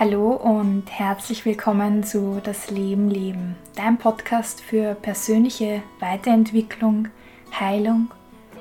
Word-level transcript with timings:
Hallo 0.00 0.30
und 0.32 0.84
herzlich 0.86 1.44
willkommen 1.44 2.04
zu 2.04 2.40
Das 2.42 2.70
Leben 2.70 3.10
Leben, 3.10 3.56
dein 3.76 3.98
Podcast 3.98 4.62
für 4.62 4.94
persönliche 4.94 5.82
Weiterentwicklung, 5.98 7.08
Heilung 7.52 8.10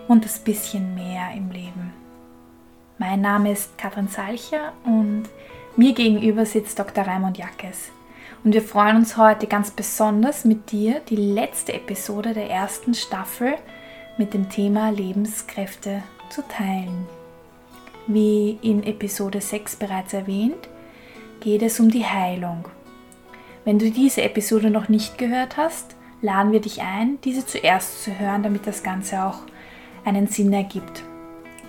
und 0.09 0.25
das 0.25 0.39
bisschen 0.39 0.95
mehr 0.95 1.31
im 1.33 1.49
Leben. 1.49 1.93
Mein 2.97 3.21
Name 3.21 3.53
ist 3.53 3.77
Katrin 3.77 4.09
Salcher 4.09 4.73
und 4.83 5.29
mir 5.77 5.93
gegenüber 5.93 6.45
sitzt 6.45 6.77
Dr. 6.77 7.05
Raimund 7.05 7.37
Jackes. 7.37 7.89
Und 8.43 8.53
wir 8.53 8.61
freuen 8.61 8.97
uns 8.97 9.15
heute 9.15 9.47
ganz 9.47 9.71
besonders 9.71 10.43
mit 10.43 10.73
dir 10.73 10.99
die 11.07 11.15
letzte 11.15 11.71
Episode 11.71 12.33
der 12.33 12.49
ersten 12.49 12.93
Staffel 12.93 13.55
mit 14.17 14.33
dem 14.33 14.49
Thema 14.49 14.89
Lebenskräfte 14.89 16.03
zu 16.29 16.45
teilen. 16.49 17.07
Wie 18.07 18.59
in 18.61 18.83
Episode 18.83 19.39
6 19.39 19.77
bereits 19.77 20.11
erwähnt, 20.11 20.67
geht 21.39 21.61
es 21.61 21.79
um 21.79 21.89
die 21.89 22.05
Heilung. 22.05 22.65
Wenn 23.65 23.79
du 23.79 23.91
diese 23.91 24.21
Episode 24.21 24.69
noch 24.69 24.89
nicht 24.89 25.17
gehört 25.17 25.57
hast, 25.57 25.95
laden 26.21 26.51
wir 26.51 26.61
dich 26.61 26.81
ein, 26.81 27.19
diese 27.23 27.45
zuerst 27.45 28.03
zu 28.03 28.17
hören, 28.19 28.43
damit 28.43 28.67
das 28.67 28.83
Ganze 28.83 29.23
auch 29.23 29.39
einen 30.05 30.27
Sinn 30.27 30.51
ergibt. 30.53 31.03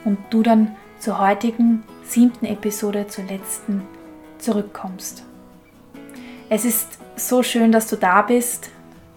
Und 0.05 0.19
du 0.31 0.43
dann 0.43 0.77
zur 0.99 1.19
heutigen 1.19 1.83
siebten 2.05 2.47
Episode, 2.47 3.07
zur 3.07 3.25
letzten, 3.25 3.83
zurückkommst. 4.39 5.25
Es 6.49 6.65
ist 6.65 6.99
so 7.17 7.43
schön, 7.43 7.71
dass 7.71 7.87
du 7.87 7.97
da 7.97 8.23
bist, 8.23 8.71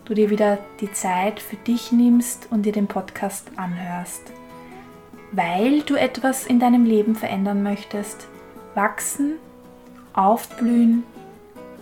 du 0.05 0.13
dir 0.13 0.29
wieder 0.29 0.59
die 0.81 0.91
Zeit 0.91 1.39
für 1.39 1.55
dich 1.55 1.91
nimmst 1.91 2.47
und 2.51 2.63
dir 2.63 2.73
den 2.73 2.87
Podcast 2.87 3.47
anhörst. 3.55 4.21
Weil 5.31 5.81
du 5.81 5.95
etwas 5.95 6.45
in 6.45 6.59
deinem 6.59 6.85
Leben 6.85 7.15
verändern 7.15 7.63
möchtest, 7.63 8.27
wachsen 8.75 9.37
aufblühen 10.13 11.03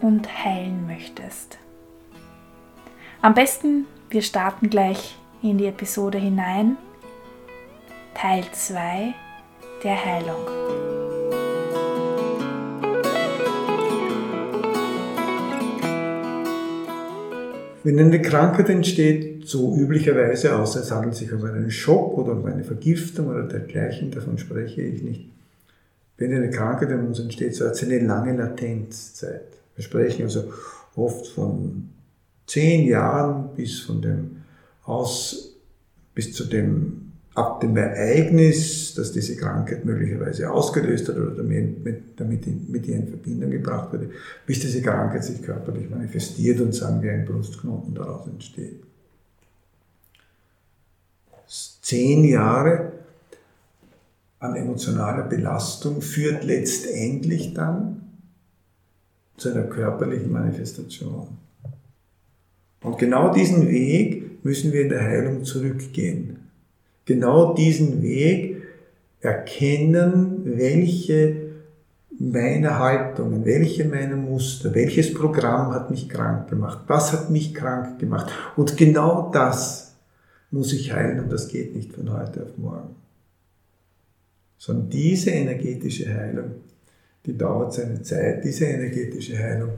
und 0.02 0.44
heilen 0.44 0.88
möchtest. 0.88 1.58
Am 3.22 3.34
besten, 3.34 3.86
wir 4.10 4.22
starten 4.22 4.70
gleich 4.70 5.16
in 5.42 5.58
die 5.58 5.68
Episode 5.68 6.18
hinein. 6.18 6.78
Teil 8.14 8.44
2 8.52 9.14
der 9.84 10.06
Heilung. 10.06 10.46
Wenn 17.84 18.00
eine 18.00 18.22
Krankheit 18.22 18.70
entsteht, 18.70 19.48
so 19.48 19.76
üblicherweise, 19.76 20.56
außer 20.56 20.82
es 20.82 20.92
handelt 20.92 21.16
sich 21.16 21.34
um 21.34 21.44
einen 21.44 21.72
Schock 21.72 22.16
oder 22.16 22.34
um 22.34 22.46
eine 22.46 22.64
Vergiftung 22.64 23.28
oder 23.28 23.44
dergleichen, 23.44 24.12
davon 24.12 24.38
spreche 24.38 24.84
ich 24.84 25.02
nicht, 25.02 25.30
wenn 26.22 26.34
eine 26.36 26.52
Krankheit 26.52 26.92
in 26.92 27.08
uns 27.08 27.20
entsteht, 27.20 27.56
so 27.56 27.66
hat 27.66 27.76
sie 27.76 27.88
eine 27.88 28.06
lange 28.06 28.38
Latenzzeit. 28.38 29.48
Wir 29.76 29.84
sprechen 29.84 30.24
also 30.24 30.54
oft 30.96 31.28
von 31.28 31.90
zehn 32.46 32.88
Jahren 32.88 33.56
bis 33.56 33.80
von 33.80 34.02
dem 34.02 34.44
aus, 34.84 35.56
bis 36.14 36.34
zu 36.34 36.46
dem, 36.46 37.12
ab 37.34 37.60
dem 37.62 37.76
Ereignis, 37.76 38.94
das 38.94 39.12
diese 39.12 39.36
Krankheit 39.36 39.84
möglicherweise 39.84 40.52
ausgelöst 40.52 41.10
hat 41.10 41.18
oder 41.18 41.32
damit, 41.32 42.20
damit 42.20 42.46
in, 42.46 42.70
mit 42.70 42.86
ihr 42.88 42.98
in 42.98 43.08
Verbindung 43.08 43.50
gebracht 43.50 43.92
wurde, 43.92 44.12
bis 44.46 44.60
diese 44.60 44.82
Krankheit 44.82 45.24
sich 45.24 45.42
körperlich 45.42 45.90
manifestiert 45.90 46.62
und 46.62 46.76
sagen 46.76 47.02
wir 47.02 47.14
ein 47.14 47.26
Brustknoten 47.26 47.96
daraus 47.96 48.28
entsteht. 48.28 48.84
Zehn 51.48 52.26
Jahre 52.26 52.92
an 54.42 54.56
emotionaler 54.56 55.24
Belastung 55.24 56.02
führt 56.02 56.44
letztendlich 56.44 57.54
dann 57.54 58.02
zu 59.38 59.52
einer 59.52 59.64
körperlichen 59.64 60.32
Manifestation. 60.32 61.28
Und 62.84 62.98
genau 62.98 63.32
diesen 63.32 63.70
Weg 63.70 64.44
müssen 64.44 64.74
wir 64.74 64.82
in 64.82 64.90
der 64.90 65.04
Heilung 65.04 65.44
zurückgehen. 65.46 66.40
Genau 67.06 67.54
diesen 67.54 68.02
Weg 68.02 68.64
erkennen, 69.20 70.42
welche 70.44 71.52
meiner 72.10 72.80
Haltungen, 72.80 73.46
welche 73.46 73.86
meiner 73.86 74.16
Muster, 74.16 74.74
welches 74.74 75.14
Programm 75.14 75.72
hat 75.72 75.92
mich 75.92 76.10
krank 76.10 76.50
gemacht, 76.50 76.80
was 76.88 77.14
hat 77.14 77.30
mich 77.30 77.54
krank 77.54 78.00
gemacht. 78.00 78.32
Und 78.56 78.76
genau 78.76 79.30
das 79.32 79.94
muss 80.50 80.74
ich 80.74 80.94
heilen 80.94 81.20
und 81.20 81.32
das 81.32 81.48
geht 81.48 81.76
nicht 81.76 81.94
von 81.94 82.12
heute 82.12 82.44
auf 82.44 82.58
morgen 82.58 83.01
sondern 84.62 84.92
diese 84.92 85.32
energetische 85.32 86.14
Heilung, 86.14 86.52
die 87.26 87.36
dauert 87.36 87.74
seine 87.74 88.00
Zeit, 88.04 88.44
diese 88.44 88.66
energetische 88.66 89.36
Heilung, 89.36 89.72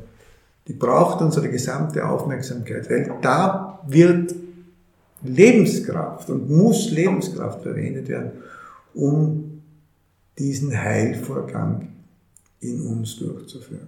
die 0.68 0.74
braucht 0.74 1.22
unsere 1.22 1.48
gesamte 1.48 2.06
Aufmerksamkeit, 2.06 2.90
weil 2.90 3.18
da 3.22 3.80
wird 3.88 4.36
Lebenskraft 5.22 6.30
und 6.30 6.50
muss 6.50 6.92
Lebenskraft 6.92 7.62
verwendet 7.64 8.10
werden, 8.10 8.32
um 8.94 9.62
diesen 10.38 10.78
Heilvorgang 10.78 11.88
in 12.60 12.82
uns 12.86 13.16
durchzuführen. 13.16 13.88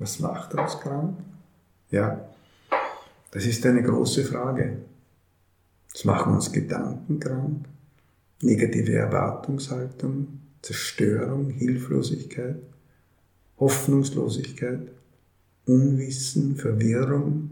Was 0.00 0.18
macht 0.18 0.52
uns 0.54 0.80
krank? 0.80 1.16
Ja, 1.92 2.28
das 3.30 3.46
ist 3.46 3.64
eine 3.66 3.84
große 3.84 4.24
Frage. 4.24 4.78
Das 5.92 6.04
machen 6.04 6.34
uns 6.34 6.50
Gedanken 6.50 7.20
krank 7.20 7.66
negative 8.42 8.94
Erwartungshaltung, 8.94 10.40
Zerstörung, 10.62 11.50
Hilflosigkeit, 11.50 12.56
Hoffnungslosigkeit, 13.58 14.90
Unwissen, 15.66 16.56
Verwirrung, 16.56 17.50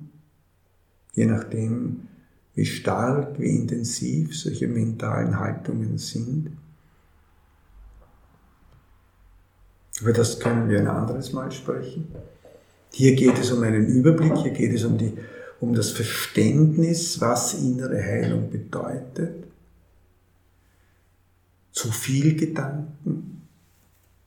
je 1.15 1.26
nachdem, 1.26 2.09
wie 2.54 2.65
stark, 2.65 3.38
wie 3.38 3.56
intensiv 3.56 4.37
solche 4.37 4.66
mentalen 4.66 5.38
Haltungen 5.38 5.99
sind. 5.99 6.50
Über 10.00 10.12
das 10.12 10.41
können 10.41 10.69
wir 10.69 10.81
ein 10.81 10.88
anderes 10.88 11.32
Mal 11.32 11.53
sprechen. 11.53 12.09
Hier 12.93 13.15
geht 13.15 13.38
es 13.38 13.53
um 13.53 13.62
einen 13.62 13.87
Überblick, 13.87 14.37
hier 14.38 14.53
geht 14.53 14.72
es 14.72 14.84
um, 14.84 14.97
die, 14.97 15.12
um 15.60 15.75
das 15.75 15.91
Verständnis, 15.91 17.20
was 17.20 17.55
innere 17.55 18.03
Heilung 18.03 18.50
bedeutet 18.50 19.47
zu 21.78 21.93
viel 21.93 22.34
Gedanken. 22.34 23.43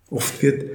Oft 0.09 0.41
wird 0.41 0.69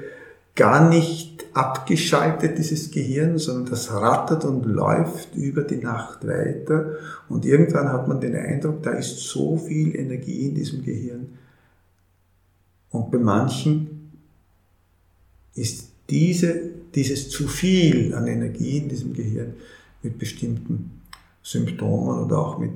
gar 0.54 0.88
nicht 0.90 1.46
abgeschaltet, 1.54 2.58
dieses 2.58 2.90
Gehirn, 2.90 3.38
sondern 3.38 3.70
das 3.70 3.90
rattert 3.90 4.44
und 4.44 4.66
läuft 4.66 5.34
über 5.36 5.62
die 5.62 5.76
Nacht 5.76 6.26
weiter. 6.26 6.96
Und 7.30 7.46
irgendwann 7.46 7.90
hat 7.90 8.08
man 8.08 8.20
den 8.20 8.36
Eindruck, 8.36 8.82
da 8.82 8.90
ist 8.90 9.20
so 9.20 9.56
viel 9.56 9.96
Energie 9.96 10.48
in 10.48 10.54
diesem 10.54 10.84
Gehirn. 10.84 11.38
Und 12.90 13.10
bei 13.10 13.18
manchen 13.18 14.12
ist 15.54 15.88
diese, 16.10 16.60
dieses 16.94 17.30
zu 17.30 17.48
viel 17.48 18.14
an 18.14 18.26
Energie 18.26 18.78
in 18.78 18.90
diesem 18.90 19.14
Gehirn 19.14 19.54
mit 20.02 20.18
bestimmten 20.18 21.00
Symptomen 21.42 22.22
oder 22.22 22.38
auch 22.38 22.58
mit 22.58 22.72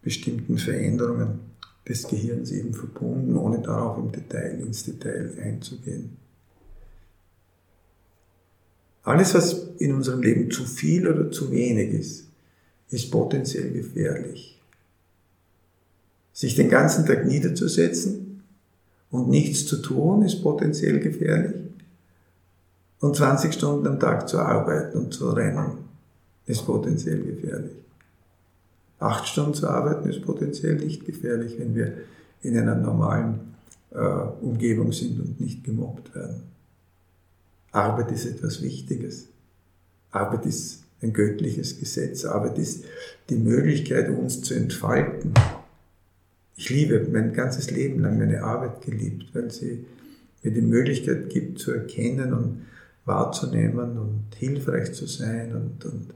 bestimmten 0.00 0.56
Veränderungen 0.56 1.55
des 1.88 2.08
Gehirns 2.08 2.50
eben 2.50 2.74
verbunden, 2.74 3.36
ohne 3.36 3.60
darauf 3.60 3.98
im 3.98 4.10
Detail, 4.10 4.58
ins 4.60 4.84
Detail 4.84 5.32
einzugehen. 5.42 6.16
Alles, 9.02 9.34
was 9.34 9.68
in 9.78 9.94
unserem 9.94 10.20
Leben 10.20 10.50
zu 10.50 10.64
viel 10.64 11.06
oder 11.06 11.30
zu 11.30 11.52
wenig 11.52 11.92
ist, 11.92 12.26
ist 12.90 13.10
potenziell 13.10 13.70
gefährlich. 13.70 14.60
Sich 16.32 16.56
den 16.56 16.68
ganzen 16.68 17.06
Tag 17.06 17.24
niederzusetzen 17.24 18.42
und 19.10 19.28
nichts 19.28 19.66
zu 19.66 19.80
tun, 19.80 20.22
ist 20.22 20.42
potenziell 20.42 20.98
gefährlich. 20.98 21.54
Und 23.00 23.14
20 23.14 23.54
Stunden 23.54 23.86
am 23.86 24.00
Tag 24.00 24.28
zu 24.28 24.38
arbeiten 24.38 24.98
und 24.98 25.14
zu 25.14 25.30
rennen, 25.30 25.78
ist 26.46 26.66
potenziell 26.66 27.22
gefährlich. 27.22 27.85
Acht 28.98 29.28
Stunden 29.28 29.54
zu 29.54 29.68
arbeiten 29.68 30.08
ist 30.08 30.22
potenziell 30.22 30.76
nicht 30.76 31.04
gefährlich, 31.04 31.58
wenn 31.58 31.74
wir 31.74 31.92
in 32.42 32.56
einer 32.56 32.74
normalen 32.74 33.54
äh, 33.90 33.98
Umgebung 33.98 34.92
sind 34.92 35.20
und 35.20 35.40
nicht 35.40 35.64
gemobbt 35.64 36.14
werden. 36.14 36.42
Arbeit 37.72 38.12
ist 38.12 38.24
etwas 38.24 38.62
Wichtiges. 38.62 39.28
Arbeit 40.10 40.46
ist 40.46 40.84
ein 41.02 41.12
göttliches 41.12 41.78
Gesetz. 41.78 42.24
Arbeit 42.24 42.58
ist 42.58 42.84
die 43.28 43.36
Möglichkeit, 43.36 44.08
uns 44.08 44.40
zu 44.42 44.54
entfalten. 44.54 45.34
Ich 46.56 46.70
liebe 46.70 47.06
mein 47.12 47.34
ganzes 47.34 47.70
Leben 47.70 48.00
lang 48.00 48.18
meine 48.18 48.42
Arbeit 48.42 48.80
geliebt, 48.80 49.34
weil 49.34 49.50
sie 49.50 49.84
mir 50.42 50.52
die 50.52 50.62
Möglichkeit 50.62 51.28
gibt, 51.28 51.58
zu 51.58 51.72
erkennen 51.72 52.32
und 52.32 52.62
wahrzunehmen 53.04 53.98
und 53.98 54.34
hilfreich 54.36 54.92
zu 54.92 55.06
sein 55.06 55.54
und, 55.54 55.84
und 55.84 56.14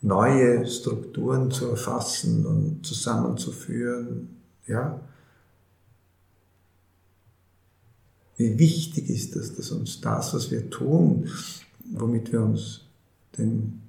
neue 0.00 0.66
Strukturen 0.66 1.50
zu 1.50 1.66
erfassen 1.66 2.46
und 2.46 2.86
zusammenzuführen, 2.86 4.28
ja. 4.66 5.00
Wie 8.36 8.58
wichtig 8.58 9.10
ist 9.10 9.34
das, 9.34 9.56
dass 9.56 9.72
uns 9.72 10.00
das, 10.00 10.32
was 10.32 10.50
wir 10.50 10.70
tun, 10.70 11.28
womit 11.92 12.30
wir 12.30 12.42
uns 12.42 12.82
den 13.36 13.82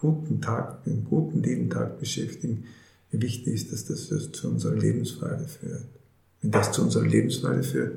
guten 0.00 0.40
Tag, 0.40 0.82
den 0.84 1.04
guten 1.04 1.42
Lebentag 1.42 2.00
beschäftigen, 2.00 2.64
wie 3.10 3.22
wichtig 3.22 3.54
ist 3.54 3.72
das, 3.72 3.84
dass 3.84 4.08
das 4.08 4.32
zu 4.32 4.48
unserer 4.48 4.74
Lebensfreude 4.74 5.46
führt. 5.46 5.84
Wenn 6.42 6.50
das 6.50 6.72
zu 6.72 6.82
unserer 6.82 7.06
Lebensfreude 7.06 7.62
führt, 7.62 7.94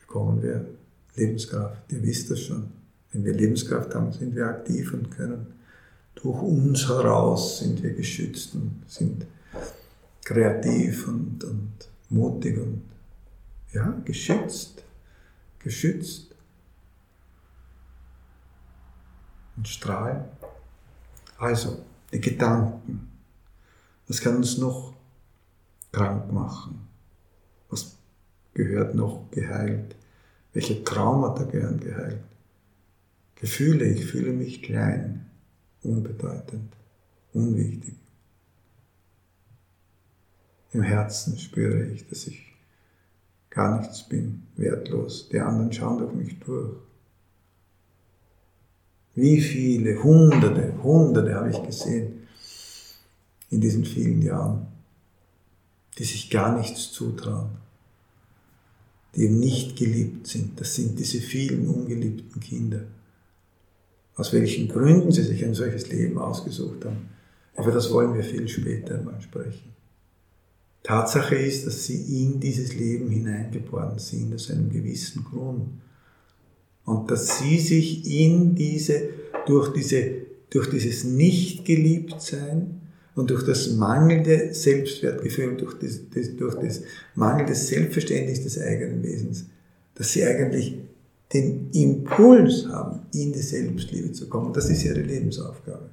bekommen 0.00 0.42
wir 0.42 0.66
Lebenskraft. 1.14 1.92
Ihr 1.92 2.02
wisst 2.02 2.30
das 2.30 2.40
schon. 2.40 2.64
Wenn 3.12 3.24
wir 3.24 3.34
Lebenskraft 3.34 3.94
haben, 3.94 4.12
sind 4.12 4.34
wir 4.34 4.46
aktiv 4.46 4.92
und 4.92 5.10
können 5.10 5.46
durch 6.14 6.42
uns 6.42 6.88
heraus 6.88 7.58
sind 7.58 7.82
wir 7.82 7.94
geschützt 7.94 8.54
und 8.54 8.84
sind 8.86 9.26
kreativ 10.24 11.08
und, 11.08 11.42
und 11.44 11.72
mutig 12.10 12.58
und 12.58 12.82
ja, 13.72 14.00
geschützt, 14.04 14.84
geschützt 15.58 16.34
und 19.56 19.66
strahlen. 19.66 20.24
Also, 21.38 21.84
die 22.12 22.20
Gedanken, 22.20 23.10
was 24.06 24.20
kann 24.20 24.36
uns 24.36 24.58
noch 24.58 24.94
krank 25.90 26.30
machen? 26.32 26.86
Was 27.68 27.96
gehört 28.54 28.94
noch 28.94 29.30
geheilt? 29.30 29.96
Welche 30.52 30.84
Traumata 30.84 31.44
gehören 31.44 31.80
geheilt? 31.80 32.22
Gefühle, 33.36 33.86
ich 33.86 34.04
fühle 34.04 34.32
mich 34.32 34.62
klein, 34.62 35.26
unbedeutend, 35.82 36.72
unwichtig. 37.32 37.94
Im 40.72 40.82
Herzen 40.82 41.38
spüre 41.38 41.86
ich, 41.86 42.08
dass 42.08 42.26
ich 42.26 42.54
gar 43.50 43.78
nichts 43.78 44.08
bin, 44.08 44.42
wertlos. 44.56 45.28
Die 45.28 45.38
anderen 45.38 45.72
schauen 45.72 45.98
durch 45.98 46.14
mich 46.14 46.38
durch. 46.40 46.76
Wie 49.14 49.40
viele, 49.42 50.02
hunderte, 50.02 50.82
hunderte 50.82 51.34
habe 51.34 51.50
ich 51.50 51.62
gesehen 51.62 52.26
in 53.50 53.60
diesen 53.60 53.84
vielen 53.84 54.22
Jahren, 54.22 54.66
die 55.98 56.04
sich 56.04 56.30
gar 56.30 56.56
nichts 56.56 56.90
zutrauen, 56.92 57.50
die 59.14 59.28
nicht 59.28 59.76
geliebt 59.76 60.26
sind. 60.26 60.58
Das 60.58 60.74
sind 60.74 60.98
diese 60.98 61.20
vielen 61.20 61.68
ungeliebten 61.68 62.40
Kinder. 62.40 62.80
Aus 64.16 64.32
welchen 64.32 64.68
Gründen 64.68 65.10
sie 65.10 65.22
sich 65.22 65.44
ein 65.44 65.54
solches 65.54 65.88
Leben 65.88 66.18
ausgesucht 66.18 66.84
haben, 66.84 67.08
über 67.58 67.70
das 67.70 67.90
wollen 67.90 68.14
wir 68.14 68.24
viel 68.24 68.48
später 68.48 68.98
einmal 68.98 69.20
sprechen. 69.20 69.72
Tatsache 70.82 71.36
ist, 71.36 71.66
dass 71.66 71.84
sie 71.84 72.22
in 72.22 72.40
dieses 72.40 72.74
Leben 72.74 73.08
hineingeboren 73.08 73.98
sind, 73.98 74.34
aus 74.34 74.50
einem 74.50 74.68
gewissen 74.68 75.24
Grund. 75.24 75.68
Und 76.84 77.10
dass 77.10 77.38
sie 77.38 77.60
sich 77.60 78.04
in 78.20 78.54
diese, 78.54 79.10
durch 79.46 79.72
diese, 79.72 80.10
durch 80.50 80.68
dieses 80.70 81.04
Nicht-Geliebtsein 81.04 82.80
und 83.14 83.30
durch 83.30 83.44
das 83.44 83.70
mangelnde 83.72 84.52
Selbstwertgefühl, 84.52 85.56
durch 85.56 85.78
das, 85.78 86.00
das, 86.12 86.34
durch 86.36 86.56
das 86.56 86.82
mangelnde 87.14 87.54
Selbstverständnis 87.54 88.42
des 88.42 88.58
eigenen 88.58 89.02
Wesens, 89.04 89.46
dass 89.94 90.12
sie 90.12 90.24
eigentlich 90.24 90.78
den 91.32 91.70
Impuls 91.72 92.66
haben, 92.68 93.00
in 93.12 93.32
die 93.32 93.40
Selbstliebe 93.40 94.12
zu 94.12 94.28
kommen. 94.28 94.52
Das 94.52 94.68
ist 94.68 94.84
ihre 94.84 95.00
Lebensaufgabe. 95.00 95.88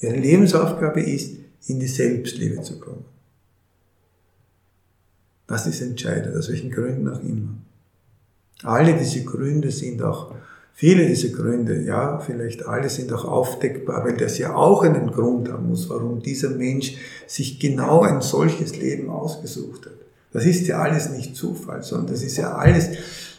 Ihre 0.00 0.16
Lebensaufgabe 0.16 1.02
ist, 1.02 1.36
in 1.66 1.80
die 1.80 1.88
Selbstliebe 1.88 2.62
zu 2.62 2.78
kommen. 2.78 3.04
Das 5.46 5.66
ist 5.66 5.80
entscheidend, 5.80 6.36
aus 6.36 6.48
welchen 6.48 6.70
Gründen 6.70 7.08
auch 7.08 7.20
immer. 7.22 7.54
Alle 8.62 8.96
diese 8.96 9.24
Gründe 9.24 9.70
sind 9.70 10.02
auch, 10.02 10.34
viele 10.74 11.06
dieser 11.06 11.30
Gründe, 11.30 11.82
ja, 11.82 12.18
vielleicht 12.20 12.66
alle 12.66 12.88
sind 12.88 13.12
auch 13.12 13.24
aufdeckbar, 13.24 14.04
weil 14.04 14.16
das 14.16 14.38
ja 14.38 14.54
auch 14.54 14.82
einen 14.82 15.10
Grund 15.10 15.50
haben 15.50 15.68
muss, 15.68 15.88
warum 15.88 16.22
dieser 16.22 16.50
Mensch 16.50 16.96
sich 17.26 17.58
genau 17.58 18.02
ein 18.02 18.20
solches 18.20 18.76
Leben 18.76 19.10
ausgesucht 19.10 19.86
hat. 19.86 20.07
Das 20.32 20.44
ist 20.44 20.66
ja 20.66 20.80
alles 20.80 21.10
nicht 21.10 21.36
Zufall, 21.36 21.82
sondern 21.82 22.12
das 22.12 22.22
ist 22.22 22.36
ja 22.36 22.54
alles 22.54 22.90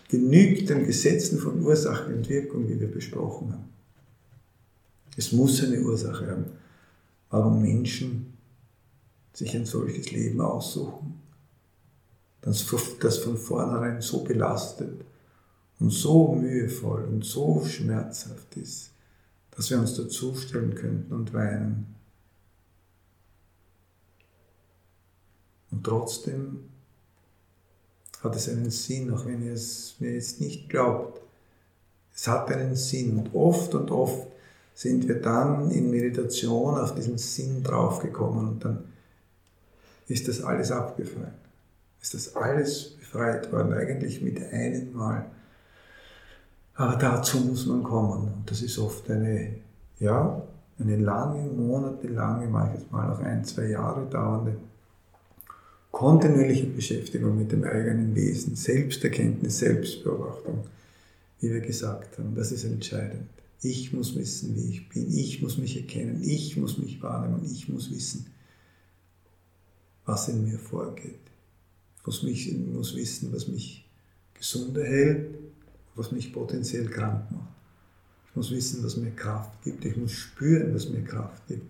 genügt 0.09 0.69
den 0.69 0.85
Gesetzen 0.85 1.37
von 1.37 1.63
Ursache 1.63 2.13
und 2.13 2.27
Wirkung, 2.29 2.67
wie 2.67 2.79
wir 2.79 2.89
besprochen 2.89 3.53
haben. 3.53 3.69
Es 5.15 5.31
muss 5.31 5.63
eine 5.63 5.81
Ursache 5.81 6.27
haben 6.27 6.45
warum 7.29 7.61
Menschen 7.61 8.37
sich 9.33 9.55
ein 9.55 9.65
solches 9.65 10.11
Leben 10.11 10.41
aussuchen, 10.41 11.21
das 12.41 12.61
von 12.61 13.37
vornherein 13.37 14.01
so 14.01 14.23
belastet 14.23 15.05
und 15.79 15.91
so 15.91 16.33
mühevoll 16.33 17.03
und 17.05 17.23
so 17.23 17.63
schmerzhaft 17.65 18.57
ist, 18.57 18.91
dass 19.51 19.69
wir 19.69 19.79
uns 19.79 19.95
dazustellen 19.95 20.75
könnten 20.75 21.13
und 21.13 21.33
weinen. 21.33 21.95
Und 25.71 25.83
trotzdem 25.83 26.68
hat 28.23 28.35
es 28.35 28.49
einen 28.49 28.69
Sinn, 28.69 29.13
auch 29.13 29.25
wenn 29.25 29.45
ihr 29.45 29.53
es 29.53 29.95
mir 29.99 30.13
jetzt 30.13 30.41
nicht 30.41 30.69
glaubt. 30.69 31.21
Es 32.13 32.27
hat 32.27 32.51
einen 32.51 32.75
Sinn 32.75 33.17
und 33.17 33.33
oft 33.33 33.73
und 33.75 33.91
oft 33.91 34.27
sind 34.73 35.07
wir 35.07 35.21
dann 35.21 35.71
in 35.71 35.89
Meditation 35.89 36.77
auf 36.77 36.95
diesen 36.95 37.17
Sinn 37.17 37.63
draufgekommen 37.63 38.47
und 38.47 38.65
dann 38.65 38.83
ist 40.07 40.27
das 40.27 40.41
alles 40.41 40.71
abgefallen. 40.71 41.33
Ist 42.01 42.13
das 42.13 42.35
alles 42.35 42.95
befreit 42.97 43.51
worden, 43.51 43.73
eigentlich 43.73 44.21
mit 44.21 44.41
einem 44.51 44.93
Mal. 44.93 45.25
Aber 46.75 46.95
dazu 46.95 47.39
muss 47.39 47.65
man 47.65 47.83
kommen. 47.83 48.33
Und 48.33 48.49
das 48.49 48.61
ist 48.61 48.79
oft 48.79 49.09
eine, 49.11 49.55
ja, 49.99 50.41
eine 50.79 50.95
lange, 50.95 51.43
monatelange, 51.51 52.47
manches 52.47 52.89
Mal 52.89 53.11
auch 53.11 53.19
ein, 53.19 53.43
zwei 53.43 53.65
Jahre 53.65 54.05
dauernde, 54.05 54.55
kontinuierliche 55.99 56.67
Beschäftigung 56.67 57.37
mit 57.37 57.51
dem 57.51 57.65
eigenen 57.65 58.15
Wesen, 58.15 58.55
Selbsterkenntnis, 58.55 59.59
Selbstbeobachtung, 59.59 60.63
wie 61.41 61.51
wir 61.51 61.59
gesagt 61.59 62.17
haben. 62.17 62.33
Das 62.35 62.53
ist 62.53 62.63
entscheidend. 62.63 63.27
Ich 63.61 63.91
muss 63.91 64.15
wissen, 64.15 64.55
wie 64.55 64.69
ich 64.69 64.87
bin. 64.87 65.11
Ich 65.11 65.41
muss 65.41 65.57
mich 65.57 65.75
erkennen. 65.75 66.23
Ich 66.23 66.55
muss 66.55 66.77
mich 66.77 67.03
wahrnehmen. 67.03 67.43
Ich 67.43 67.67
muss 67.67 67.91
wissen, 67.91 68.27
was 70.05 70.29
in 70.29 70.45
mir 70.45 70.57
vorgeht. 70.57 71.19
Ich 71.97 72.05
muss, 72.05 72.23
mich, 72.23 72.57
muss 72.57 72.95
wissen, 72.95 73.33
was 73.33 73.49
mich 73.49 73.85
gesund 74.35 74.77
erhält, 74.77 75.35
was 75.95 76.13
mich 76.13 76.31
potenziell 76.31 76.85
krank 76.85 77.29
macht. 77.29 77.55
Ich 78.29 78.35
muss 78.37 78.51
wissen, 78.51 78.81
was 78.85 78.95
mir 78.95 79.11
Kraft 79.11 79.61
gibt. 79.63 79.83
Ich 79.83 79.97
muss 79.97 80.13
spüren, 80.13 80.73
was 80.73 80.87
mir 80.87 81.03
Kraft 81.03 81.45
gibt. 81.49 81.69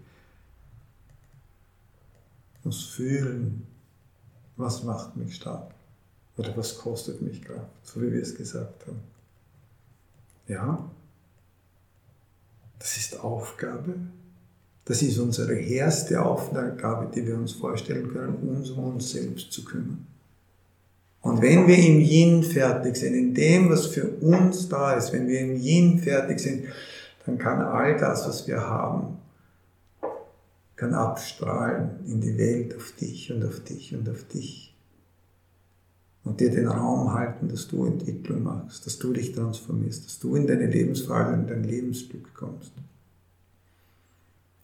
Ich 2.60 2.66
muss 2.66 2.84
fühlen, 2.84 3.66
was 4.60 4.84
macht 4.84 5.16
mich 5.16 5.36
stark 5.36 5.72
oder 6.38 6.56
was 6.56 6.78
kostet 6.78 7.22
mich 7.22 7.42
Kraft, 7.42 7.70
so 7.84 8.02
wie 8.02 8.12
wir 8.12 8.22
es 8.22 8.36
gesagt 8.36 8.86
haben. 8.86 9.00
Ja, 10.48 10.90
das 12.78 12.98
ist 12.98 13.20
Aufgabe. 13.20 13.96
Das 14.84 15.02
ist 15.02 15.18
unsere 15.20 15.60
erste 15.60 16.22
Aufgabe, 16.22 17.10
die 17.14 17.26
wir 17.26 17.36
uns 17.36 17.54
vorstellen 17.54 18.12
können, 18.12 18.36
uns 18.36 18.72
um 18.72 18.96
uns 18.96 19.12
selbst 19.12 19.52
zu 19.52 19.64
kümmern. 19.64 20.06
Und 21.22 21.42
wenn 21.42 21.68
wir 21.68 21.78
im 21.78 22.00
Yin 22.00 22.44
fertig 22.44 22.98
sind, 22.98 23.14
in 23.14 23.34
dem, 23.34 23.70
was 23.70 23.88
für 23.88 24.10
uns 24.10 24.68
da 24.68 24.94
ist, 24.94 25.14
wenn 25.14 25.28
wir 25.28 25.42
im 25.42 25.56
Yin 25.58 26.00
fertig 26.00 26.40
sind, 26.40 26.66
dann 27.26 27.38
kann 27.38 27.62
all 27.62 27.98
das, 27.98 28.28
was 28.28 28.48
wir 28.48 28.62
haben, 28.62 29.20
kann 30.80 30.94
abstrahlen 30.94 32.00
in 32.06 32.22
die 32.22 32.38
Welt 32.38 32.74
auf 32.74 32.94
dich 32.94 33.34
und 33.34 33.44
auf 33.44 33.60
dich 33.60 33.94
und 33.94 34.08
auf 34.08 34.24
dich. 34.24 34.74
Und 36.24 36.40
dir 36.40 36.52
den 36.52 36.68
Raum 36.68 37.14
halten, 37.14 37.50
dass 37.50 37.68
du 37.68 37.86
Entwicklung 37.86 38.44
machst, 38.44 38.86
dass 38.86 38.98
du 38.98 39.12
dich 39.12 39.34
transformierst, 39.34 40.06
dass 40.06 40.20
du 40.20 40.36
in 40.36 40.48
deine 40.48 40.68
Lebensfreude 40.68 41.34
und 41.34 41.50
dein 41.50 41.66
Lebensglück 41.66 42.34
kommst. 42.34 42.72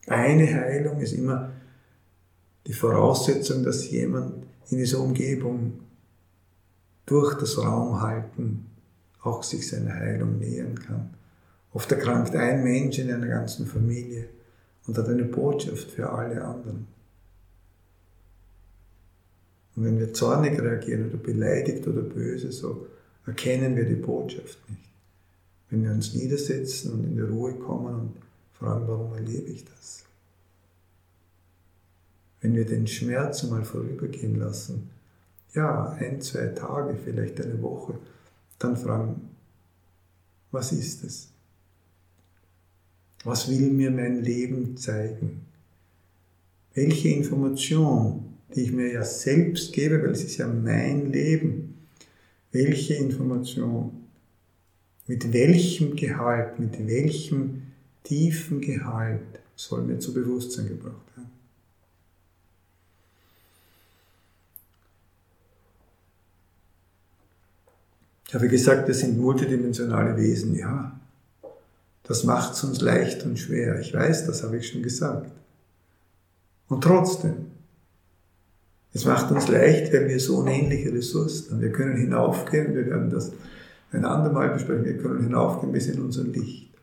Eine 0.08 0.46
Heilung 0.54 1.02
ist 1.02 1.14
immer 1.14 1.52
die 2.66 2.74
Voraussetzung, 2.74 3.64
dass 3.64 3.90
jemand 3.90 4.46
in 4.70 4.78
dieser 4.78 5.00
Umgebung 5.00 5.82
durch 7.06 7.38
das 7.38 7.58
Raumhalten 7.58 8.68
auch 9.22 9.44
sich 9.44 9.68
seiner 9.68 9.96
Heilung 9.96 10.38
nähern 10.38 10.80
kann. 10.80 11.10
Oft 11.74 11.92
erkrankt 11.92 12.36
ein 12.36 12.64
Mensch 12.64 13.00
in 13.00 13.12
einer 13.12 13.28
ganzen 13.28 13.66
Familie 13.66 14.30
und 14.88 14.98
hat 14.98 15.08
eine 15.08 15.26
Botschaft 15.26 15.92
für 15.92 16.10
alle 16.10 16.44
anderen. 16.44 16.88
Und 19.76 19.86
wenn 19.86 20.00
wir 20.00 20.14
zornig 20.14 20.60
reagieren 20.62 21.10
oder 21.10 21.18
beleidigt 21.18 21.88
oder 21.88 22.02
böse, 22.02 22.52
so 22.52 22.88
erkennen 23.26 23.76
wir 23.76 23.86
die 23.86 23.96
Botschaft 23.96 24.58
nicht. 24.70 24.82
Wenn 25.70 25.84
wir 25.84 25.92
uns 25.92 26.14
niedersetzen 26.14 26.94
und 26.94 27.04
in 27.04 27.16
die 27.16 27.22
Ruhe 27.22 27.54
kommen 27.56 27.96
und 27.96 28.14
fragen, 28.54 28.88
warum 28.88 29.14
erlebe 29.14 29.50
ich 29.50 29.66
das? 29.66 30.04
Wenn 32.42 32.56
wir 32.56 32.66
den 32.66 32.88
Schmerz 32.88 33.44
mal 33.44 33.66
vorübergehen 33.66 34.36
lassen, 34.36 34.92
ja, 35.54 35.90
ein, 36.00 36.22
zwei 36.22 36.48
Tage, 36.48 36.96
vielleicht 37.04 37.42
eine 37.42 37.62
Woche, 37.62 37.96
dann 38.60 38.78
fragen, 38.78 39.30
was 40.52 40.72
ist 40.72 41.04
es? 41.04 41.30
Was 43.26 43.50
will 43.50 43.72
mir 43.72 43.90
mein 43.90 44.24
Leben 44.24 44.78
zeigen? 44.78 45.42
Welche 46.76 47.10
Information, 47.10 48.36
die 48.54 48.62
ich 48.62 48.72
mir 48.72 48.94
ja 48.94 49.04
selbst 49.04 49.74
gebe, 49.74 50.02
weil 50.02 50.12
es 50.12 50.24
ist 50.24 50.38
ja 50.38 50.48
mein 50.48 51.12
Leben, 51.12 51.76
welche 52.52 52.94
Information, 52.94 54.04
mit 55.08 55.34
welchem 55.34 55.96
Gehalt, 55.96 56.60
mit 56.60 56.88
welchem 56.88 57.64
tiefen 58.04 58.62
Gehalt 58.62 59.22
soll 59.56 59.84
mir 59.84 59.98
zu 59.98 60.14
Bewusstsein 60.14 60.68
gebracht 60.68 61.18
werden? 61.18 61.32
Ich 68.28 68.34
habe 68.36 68.48
gesagt, 68.48 68.88
wir 68.88 68.94
sind 68.94 69.18
multidimensionale 69.18 70.16
Wesen, 70.16 70.56
ja. 70.56 71.00
Das 72.08 72.24
macht 72.24 72.54
es 72.54 72.64
uns 72.64 72.82
leicht 72.82 73.26
und 73.26 73.38
schwer. 73.38 73.80
Ich 73.80 73.94
weiß, 73.94 74.28
das 74.28 74.44
habe 74.44 74.58
ich 74.58 74.70
schon 74.70 74.84
gesagt. 74.84 75.32
Und 76.68 76.84
trotzdem, 76.84 77.52
es 78.94 79.06
macht 79.06 79.32
uns 79.32 79.48
leicht, 79.48 79.92
wenn 79.92 80.08
wir 80.08 80.20
so 80.20 80.38
unähnliche 80.38 80.94
Ressourcen 80.94 81.52
haben. 81.52 81.62
Wir 81.62 81.72
können 81.72 81.98
hinaufgehen, 81.98 82.74
wir 82.74 82.86
werden 82.86 83.10
das 83.10 83.32
ein 83.92 84.06
andermal 84.06 84.50
besprechen, 84.50 84.86
wir 84.86 84.98
können 84.98 85.24
hinaufgehen 85.24 85.72
bis 85.72 85.88
in 85.88 86.02
unser 86.02 86.24
Licht. 86.24 86.74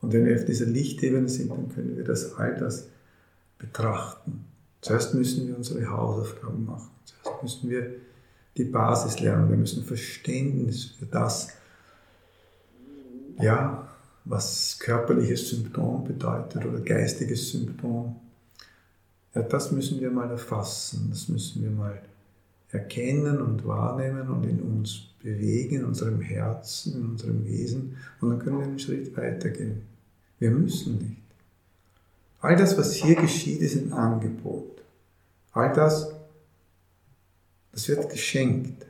Und 0.00 0.12
wenn 0.12 0.24
wir 0.24 0.36
auf 0.36 0.44
dieser 0.44 0.66
Lichtebene 0.66 1.28
sind, 1.28 1.50
dann 1.50 1.68
können 1.68 1.96
wir 1.96 2.04
das 2.04 2.34
all 2.34 2.56
das 2.56 2.88
betrachten. 3.58 4.44
Zuerst 4.80 5.14
müssen 5.14 5.48
wir 5.48 5.56
unsere 5.56 5.90
Hausaufgaben 5.90 6.64
machen. 6.64 6.90
Zuerst 7.04 7.42
müssen 7.42 7.70
wir 7.70 7.90
die 8.56 8.64
Basis 8.64 9.20
lernen. 9.20 9.50
Wir 9.50 9.56
müssen 9.56 9.84
Verständnis 9.84 10.84
für 10.98 11.06
das, 11.06 11.48
ja, 13.40 13.88
was 14.24 14.78
körperliches 14.78 15.50
Symptom 15.50 16.04
bedeutet 16.04 16.64
oder 16.64 16.80
geistiges 16.80 17.50
Symptom. 17.50 18.16
Ja, 19.34 19.42
das 19.42 19.70
müssen 19.72 20.00
wir 20.00 20.10
mal 20.10 20.30
erfassen, 20.30 21.08
das 21.10 21.28
müssen 21.28 21.62
wir 21.62 21.70
mal 21.70 22.00
erkennen 22.70 23.40
und 23.40 23.66
wahrnehmen 23.66 24.28
und 24.28 24.44
in 24.44 24.60
uns 24.60 25.10
bewegen, 25.22 25.76
in 25.76 25.84
unserem 25.84 26.20
Herzen, 26.20 26.94
in 26.94 27.10
unserem 27.10 27.44
Wesen 27.44 27.96
und 28.20 28.30
dann 28.30 28.38
können 28.38 28.58
wir 28.58 28.66
einen 28.66 28.78
Schritt 28.78 29.16
weitergehen. 29.16 29.82
Wir 30.38 30.50
müssen 30.50 30.98
nicht. 30.98 31.22
All 32.40 32.56
das, 32.56 32.76
was 32.76 32.94
hier 32.94 33.16
geschieht, 33.16 33.60
ist 33.60 33.76
ein 33.76 33.92
Angebot. 33.92 34.82
All 35.52 35.72
das, 35.72 36.12
das 37.72 37.88
wird 37.88 38.10
geschenkt. 38.10 38.86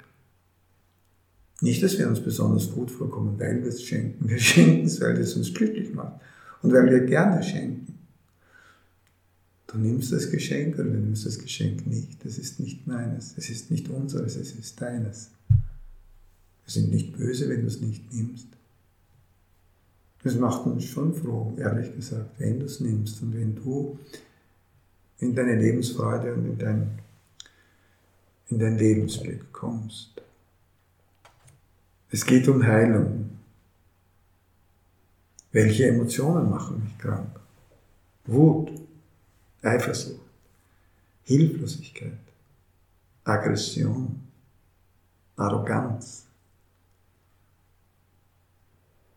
Nicht, 1.66 1.82
dass 1.82 1.98
wir 1.98 2.06
uns 2.06 2.20
besonders 2.20 2.70
gut 2.70 2.92
vorkommen, 2.92 3.40
weil 3.40 3.60
wir 3.60 3.70
es 3.70 3.82
schenken. 3.82 4.28
Wir 4.28 4.38
schenken 4.52 4.86
es, 4.86 5.00
weil 5.00 5.16
es 5.18 5.34
uns 5.34 5.52
glücklich 5.52 5.92
macht 5.92 6.20
und 6.62 6.72
weil 6.72 6.88
wir 6.88 7.00
gerne 7.00 7.42
schenken. 7.42 7.98
Du 9.66 9.76
nimmst 9.78 10.12
das 10.12 10.30
Geschenk 10.30 10.76
oder 10.76 10.84
du 10.84 10.98
nimmst 10.98 11.26
das 11.26 11.40
Geschenk 11.40 11.84
nicht. 11.88 12.24
Es 12.24 12.38
ist 12.38 12.60
nicht 12.60 12.86
meines, 12.86 13.34
es 13.36 13.50
ist 13.50 13.72
nicht 13.72 13.88
unseres, 13.88 14.36
es 14.36 14.52
ist 14.52 14.80
deines. 14.80 15.30
Wir 15.48 16.72
sind 16.72 16.92
nicht 16.92 17.16
böse, 17.16 17.48
wenn 17.48 17.62
du 17.62 17.66
es 17.66 17.80
nicht 17.80 18.14
nimmst. 18.14 18.46
Das 20.22 20.36
macht 20.36 20.66
uns 20.66 20.84
schon 20.84 21.14
froh, 21.14 21.52
ehrlich 21.58 21.92
gesagt, 21.96 22.30
wenn 22.38 22.60
du 22.60 22.66
es 22.66 22.78
nimmst 22.78 23.20
und 23.22 23.34
wenn 23.34 23.56
du 23.56 23.98
in 25.18 25.34
deine 25.34 25.56
Lebensfreude 25.56 26.32
und 26.32 26.46
in 26.46 26.58
dein 26.58 26.90
in 28.50 28.60
dein 28.60 28.78
Lebensglück 28.78 29.52
kommst. 29.52 30.22
Es 32.16 32.24
geht 32.24 32.48
um 32.48 32.66
Heilung. 32.66 33.28
Welche 35.52 35.86
Emotionen 35.88 36.48
machen 36.48 36.82
mich 36.82 36.96
krank? 36.96 37.28
Wut, 38.24 38.72
Eifersucht, 39.60 40.24
Hilflosigkeit, 41.24 42.24
Aggression, 43.22 44.18
Arroganz. 45.36 46.24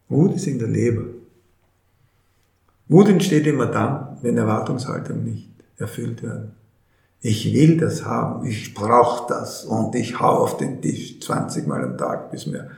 Wut 0.09 0.35
ist 0.35 0.47
in 0.47 0.59
der 0.59 0.67
Leber. 0.67 1.05
Wut 2.89 3.07
entsteht 3.07 3.47
immer 3.47 3.67
dann, 3.67 4.17
wenn 4.21 4.37
Erwartungshaltungen 4.37 5.23
nicht 5.23 5.49
erfüllt 5.77 6.21
werden. 6.21 6.51
Ich 7.21 7.53
will 7.53 7.77
das 7.77 8.03
haben, 8.03 8.45
ich 8.45 8.73
brauche 8.73 9.29
das 9.29 9.63
und 9.63 9.95
ich 9.95 10.19
hau 10.19 10.39
auf 10.39 10.57
den 10.57 10.81
Tisch 10.81 11.21
20 11.21 11.65
Mal 11.65 11.81
am 11.85 11.97
Tag, 11.97 12.29
bis 12.31 12.45
mir 12.45 12.71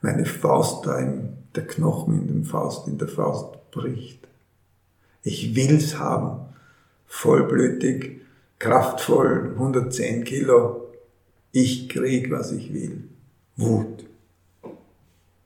meine 0.00 0.24
Faust 0.24 0.86
da 0.86 0.98
in 0.98 1.36
der 1.54 1.66
Knochen 1.66 2.20
in, 2.20 2.28
den 2.28 2.44
Faust, 2.44 2.86
in 2.86 2.98
der 2.98 3.08
Faust 3.08 3.70
bricht. 3.70 4.26
Ich 5.22 5.54
will's 5.54 5.98
haben, 5.98 6.46
vollblütig, 7.06 8.20
kraftvoll, 8.58 9.52
110 9.54 10.24
Kilo. 10.24 10.88
Ich 11.52 11.88
krieg, 11.88 12.30
was 12.30 12.52
ich 12.52 12.72
will. 12.72 13.04
Wut. 13.56 14.06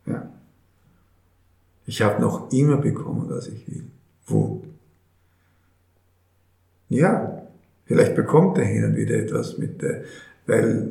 Ja. 0.07 0.31
Ich 1.87 2.03
habe 2.03 2.21
noch 2.21 2.53
immer 2.53 2.77
bekommen, 2.77 3.27
was 3.29 3.49
ich 3.49 3.67
will. 3.67 3.85
Wut. 4.27 4.65
Ja, 6.91 7.45
Vielleicht 7.87 8.15
bekommt 8.15 8.59
er 8.59 8.65
hin 8.65 8.85
und 8.85 8.97
wieder 8.97 9.17
etwas 9.17 9.59
mit, 9.59 9.83
der, 9.83 10.05
weil 10.47 10.91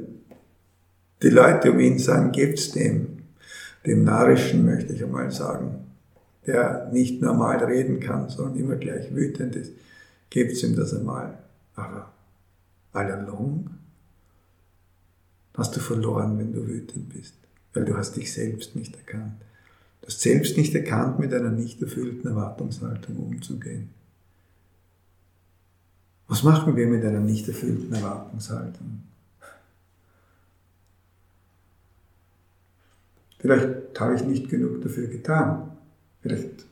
die 1.21 1.29
Leute 1.29 1.71
um 1.71 1.79
ihn 1.79 1.97
sagen, 1.97 2.31
gibt's 2.31 2.71
dem, 2.71 3.22
dem 3.85 4.03
Narischen 4.03 4.65
möchte 4.65 4.93
ich 4.93 5.03
einmal 5.03 5.31
sagen, 5.31 5.83
der 6.45 6.89
nicht 6.91 7.21
normal 7.21 7.63
reden 7.63 7.99
kann, 7.99 8.29
sondern 8.29 8.59
immer 8.59 8.75
gleich 8.75 9.13
wütend 9.13 9.55
ist, 9.55 9.73
gibt's 10.29 10.63
ihm 10.63 10.75
das 10.75 10.93
einmal. 10.93 11.37
Aber 11.75 12.11
all 12.91 13.11
along 13.11 13.69
hast 15.55 15.75
du 15.75 15.79
verloren, 15.79 16.37
wenn 16.37 16.53
du 16.53 16.67
wütend 16.67 17.09
bist, 17.09 17.35
weil 17.73 17.85
du 17.85 17.95
hast 17.95 18.15
dich 18.15 18.33
selbst 18.33 18.75
nicht 18.75 18.95
erkannt. 18.95 19.41
Du 20.01 20.07
hast 20.07 20.21
selbst 20.21 20.57
nicht 20.57 20.75
erkannt, 20.75 21.19
mit 21.19 21.33
einer 21.33 21.51
nicht 21.51 21.81
erfüllten 21.81 22.27
Erwartungshaltung 22.27 23.17
umzugehen. 23.17 23.89
Was 26.27 26.43
machen 26.43 26.75
wir 26.75 26.87
mit 26.87 27.05
einer 27.05 27.19
nicht 27.19 27.47
erfüllten 27.47 27.93
Erwartungshaltung? 27.93 29.03
Vielleicht 33.43 33.99
habe 33.99 34.15
ich 34.15 34.23
nicht 34.23 34.49
genug 34.49 34.81
dafür 34.81 35.07
getan. 35.07 35.71
Vielleicht 36.21 36.65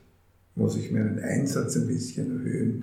muss 0.54 0.74
ich 0.74 0.90
meinen 0.90 1.18
Einsatz 1.18 1.76
ein 1.76 1.86
bisschen 1.86 2.38
erhöhen, 2.38 2.82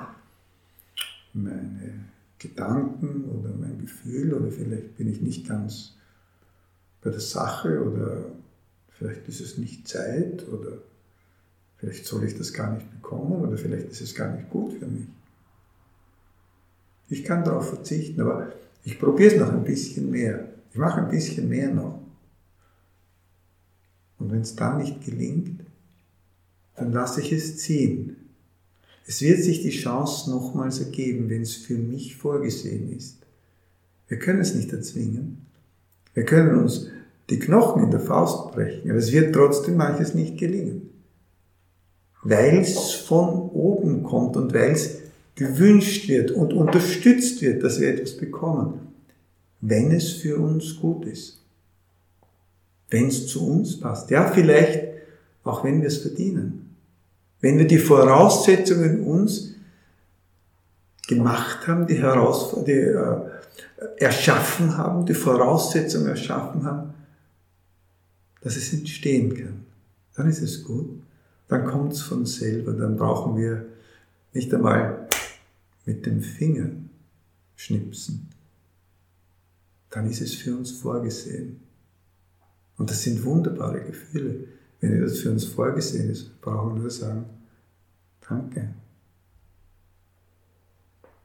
meine 1.33 2.05
Gedanken 2.37 3.25
oder 3.25 3.49
mein 3.59 3.81
Gefühl 3.81 4.35
oder 4.35 4.51
vielleicht 4.51 4.95
bin 4.95 5.11
ich 5.11 5.21
nicht 5.21 5.47
ganz 5.47 5.95
bei 7.01 7.09
der 7.09 7.19
Sache 7.19 7.83
oder 7.83 8.25
vielleicht 8.89 9.27
ist 9.27 9.41
es 9.41 9.57
nicht 9.57 9.87
Zeit 9.87 10.47
oder 10.47 10.77
vielleicht 11.77 12.05
soll 12.05 12.25
ich 12.25 12.37
das 12.37 12.53
gar 12.53 12.71
nicht 12.75 12.91
bekommen 12.91 13.41
oder 13.41 13.57
vielleicht 13.57 13.89
ist 13.89 14.01
es 14.01 14.13
gar 14.13 14.35
nicht 14.35 14.51
gut 14.51 14.73
für 14.73 14.85
mich. 14.85 15.07
Ich 17.07 17.23
kann 17.23 17.43
darauf 17.43 17.69
verzichten, 17.69 18.21
aber 18.21 18.53
ich 18.83 18.99
probiere 18.99 19.33
es 19.33 19.39
noch 19.39 19.51
ein 19.51 19.63
bisschen 19.63 20.11
mehr. 20.11 20.47
Ich 20.71 20.77
mache 20.77 21.01
ein 21.01 21.09
bisschen 21.09 21.49
mehr 21.49 21.73
noch. 21.73 21.98
Und 24.29 24.35
wenn 24.35 24.41
es 24.41 24.55
dann 24.55 24.77
nicht 24.77 25.03
gelingt, 25.03 25.61
dann 26.75 26.91
lasse 26.91 27.19
ich 27.19 27.31
es 27.31 27.57
ziehen. 27.57 28.15
Es 29.07 29.23
wird 29.23 29.41
sich 29.41 29.63
die 29.63 29.71
Chance 29.71 30.29
nochmals 30.29 30.79
ergeben, 30.79 31.31
wenn 31.31 31.41
es 31.41 31.55
für 31.55 31.79
mich 31.79 32.15
vorgesehen 32.15 32.95
ist. 32.95 33.17
Wir 34.07 34.19
können 34.19 34.39
es 34.39 34.53
nicht 34.53 34.71
erzwingen. 34.71 35.47
Wir 36.13 36.25
können 36.25 36.59
uns 36.59 36.89
die 37.31 37.39
Knochen 37.39 37.85
in 37.85 37.89
der 37.89 38.01
Faust 38.01 38.51
brechen, 38.51 38.91
aber 38.91 38.99
es 38.99 39.11
wird 39.11 39.33
trotzdem 39.33 39.77
manches 39.77 40.13
nicht 40.13 40.37
gelingen. 40.37 40.91
Weil 42.21 42.59
es 42.59 42.91
von 42.91 43.49
oben 43.49 44.03
kommt 44.03 44.37
und 44.37 44.53
weil 44.53 44.73
es 44.73 44.99
gewünscht 45.33 46.07
wird 46.07 46.29
und 46.29 46.53
unterstützt 46.53 47.41
wird, 47.41 47.63
dass 47.63 47.79
wir 47.79 47.89
etwas 47.89 48.15
bekommen, 48.15 48.93
wenn 49.61 49.91
es 49.91 50.11
für 50.11 50.37
uns 50.37 50.79
gut 50.79 51.07
ist. 51.07 51.38
Wenn 52.89 53.07
es 53.07 53.27
zu 53.27 53.47
uns 53.47 53.79
passt. 53.79 54.09
Ja, 54.09 54.29
vielleicht 54.31 54.89
auch 55.43 55.63
wenn 55.63 55.81
wir 55.81 55.87
es 55.87 55.99
verdienen. 55.99 56.75
Wenn 57.41 57.57
wir 57.57 57.67
die 57.67 57.77
Voraussetzungen 57.77 59.03
uns 59.03 59.53
gemacht 61.07 61.67
haben, 61.67 61.87
die 61.87 61.97
Herausforderungen, 61.97 62.65
die, 62.65 62.71
äh, 62.71 64.05
erschaffen 64.05 64.77
haben, 64.77 65.05
die 65.05 65.13
Voraussetzungen 65.13 66.07
erschaffen 66.07 66.63
haben, 66.65 66.93
dass 68.41 68.55
es 68.55 68.73
entstehen 68.73 69.35
kann. 69.35 69.65
Dann 70.15 70.29
ist 70.29 70.41
es 70.41 70.63
gut. 70.63 71.01
Dann 71.47 71.65
kommt 71.65 71.93
es 71.93 72.01
von 72.01 72.25
selber. 72.25 72.73
Dann 72.73 72.95
brauchen 72.95 73.37
wir 73.37 73.65
nicht 74.33 74.53
einmal 74.53 75.07
mit 75.85 76.05
dem 76.05 76.21
Finger 76.21 76.69
schnipsen. 77.55 78.29
dann 79.89 80.07
ist 80.07 80.21
es 80.21 80.35
für 80.35 80.55
uns 80.55 80.71
vorgesehen. 80.71 81.59
Und 82.79 82.89
das 82.89 83.03
sind 83.03 83.23
wunderbare 83.25 83.81
Gefühle. 83.81 84.45
Wenn 84.79 85.01
das 85.01 85.19
für 85.19 85.31
uns 85.31 85.43
vorgesehen 85.43 86.09
ist, 86.09 86.39
brauchen 86.41 86.75
wir 86.75 86.81
nur 86.81 86.89
sagen, 86.89 87.25
danke. 88.27 88.73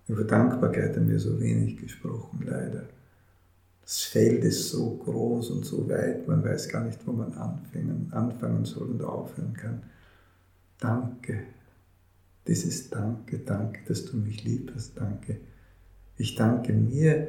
Über 0.09 0.25
Dankbarkeit 0.25 0.97
haben 0.97 1.09
wir 1.09 1.21
so 1.21 1.41
wenig 1.41 1.79
gesprochen, 1.79 2.45
leider. 2.45 2.89
Das 3.83 4.03
Feld 4.03 4.45
ist 4.45 4.71
so 4.71 4.97
groß 4.97 5.51
und 5.51 5.65
so 5.65 5.89
weit, 5.89 6.27
man 6.27 6.43
weiß 6.43 6.69
gar 6.69 6.85
nicht, 6.85 7.07
wo 7.07 7.13
man 7.13 7.33
anfangen, 7.35 8.09
anfangen 8.11 8.65
soll 8.65 8.91
und 8.91 9.03
aufhören 9.03 9.55
kann. 9.55 9.83
Danke. 10.81 11.45
Dieses 12.49 12.91
Danke, 12.91 13.39
danke, 13.39 13.81
dass 13.87 14.05
du 14.05 14.17
mich 14.17 14.43
lieb 14.43 14.73
hast, 14.75 14.99
danke. 14.99 15.39
Ich 16.17 16.35
danke 16.35 16.73
mir, 16.73 17.29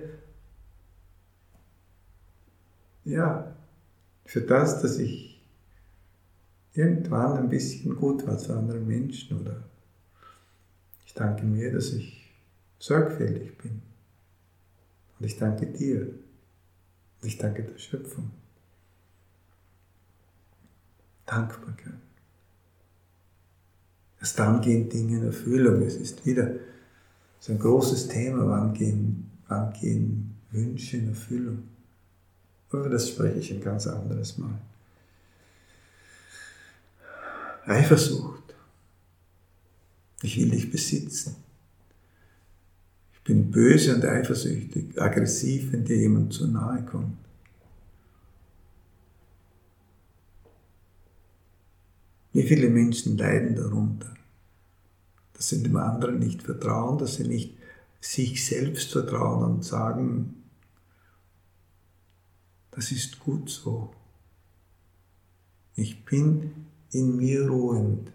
ja, 3.04 3.56
für 4.26 4.42
das, 4.42 4.82
dass 4.82 4.98
ich 4.98 5.42
irgendwann 6.74 7.38
ein 7.38 7.50
bisschen 7.50 7.96
gut 7.96 8.28
war 8.28 8.38
zu 8.38 8.54
anderen 8.54 8.86
Menschen 8.86 9.40
oder 9.40 9.64
ich 11.06 11.14
danke 11.14 11.46
mir, 11.46 11.72
dass 11.72 11.94
ich 11.94 12.34
sorgfältig 12.80 13.58
bin. 13.58 13.82
Und 15.18 15.26
ich 15.26 15.38
danke 15.38 15.68
dir. 15.68 16.02
Und 17.22 17.28
ich 17.28 17.38
danke 17.38 17.64
der 17.64 17.78
Schöpfung. 17.78 18.32
Dankbarkeit. 21.26 21.94
Erst 24.20 24.40
dann 24.40 24.62
gehen 24.62 24.90
Dinge 24.90 25.18
in 25.18 25.26
Erfüllung. 25.26 25.82
Es 25.82 25.96
ist 25.96 26.26
wieder 26.26 26.52
so 27.40 27.54
ein 27.54 27.60
großes 27.60 28.08
Thema, 28.08 28.48
wann 28.48 28.74
gehen, 28.74 29.32
wann 29.48 29.72
gehen 29.74 30.36
Wünsche 30.52 30.98
in 30.98 31.10
Erfüllung. 31.10 31.64
Aber 32.80 32.90
das 32.90 33.10
spreche 33.10 33.40
ich 33.40 33.52
ein 33.52 33.62
ganz 33.62 33.88
anderes 33.88 34.38
Mal. 34.38 34.60
Eifersucht. 37.66 38.44
Ich 40.22 40.38
will 40.38 40.50
dich 40.50 40.72
besitzen. 40.72 41.36
Ich 43.14 43.22
bin 43.24 43.50
böse 43.50 43.96
und 43.96 44.06
eifersüchtig, 44.06 45.02
aggressiv, 45.02 45.72
wenn 45.72 45.84
dir 45.84 45.98
jemand 45.98 46.34
zu 46.34 46.48
nahe 46.48 46.84
kommt. 46.84 47.18
Wie 52.34 52.44
viele 52.44 52.70
Menschen 52.70 53.18
leiden 53.18 53.56
darunter, 53.56 54.14
dass 55.34 55.50
sie 55.50 55.64
dem 55.64 55.78
anderen 55.78 56.20
nicht 56.20 56.44
vertrauen, 56.44 56.98
dass 56.98 57.16
sie 57.16 57.28
nicht 57.28 57.58
sich 58.00 58.46
selbst 58.46 58.92
vertrauen 58.92 59.56
und 59.56 59.66
sagen, 59.66 60.45
das 62.76 62.92
ist 62.92 63.20
gut 63.20 63.50
so. 63.50 63.94
Ich 65.76 66.04
bin 66.06 66.68
in 66.92 67.18
mir 67.18 67.48
ruhend. 67.48 68.12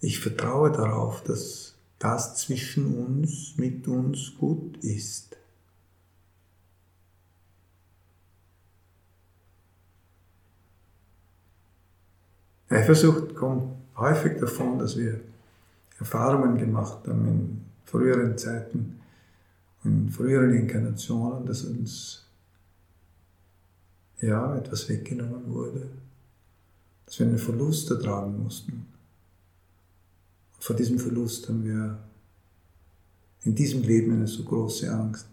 Ich 0.00 0.18
vertraue 0.20 0.70
darauf, 0.70 1.22
dass 1.24 1.74
das 1.98 2.36
zwischen 2.36 2.96
uns, 3.06 3.54
mit 3.56 3.86
uns 3.86 4.34
gut 4.38 4.78
ist. 4.78 5.36
Eifersucht 12.68 13.34
kommt 13.34 13.74
häufig 13.96 14.38
davon, 14.38 14.78
dass 14.78 14.96
wir 14.96 15.20
Erfahrungen 15.98 16.56
gemacht 16.56 17.06
haben 17.06 17.26
in 17.26 17.64
früheren 17.84 18.38
Zeiten, 18.38 18.99
in 19.84 20.10
früheren 20.10 20.54
Inkarnationen, 20.54 21.46
dass 21.46 21.64
uns 21.64 22.26
ja, 24.20 24.56
etwas 24.56 24.88
weggenommen 24.88 25.48
wurde, 25.48 25.88
dass 27.06 27.18
wir 27.18 27.26
einen 27.26 27.38
Verlust 27.38 27.90
ertragen 27.90 28.42
mussten. 28.42 28.86
Und 30.54 30.64
vor 30.64 30.76
diesem 30.76 30.98
Verlust 30.98 31.48
haben 31.48 31.64
wir 31.64 31.98
in 33.42 33.54
diesem 33.54 33.82
Leben 33.82 34.12
eine 34.12 34.26
so 34.26 34.44
große 34.44 34.92
Angst. 34.92 35.26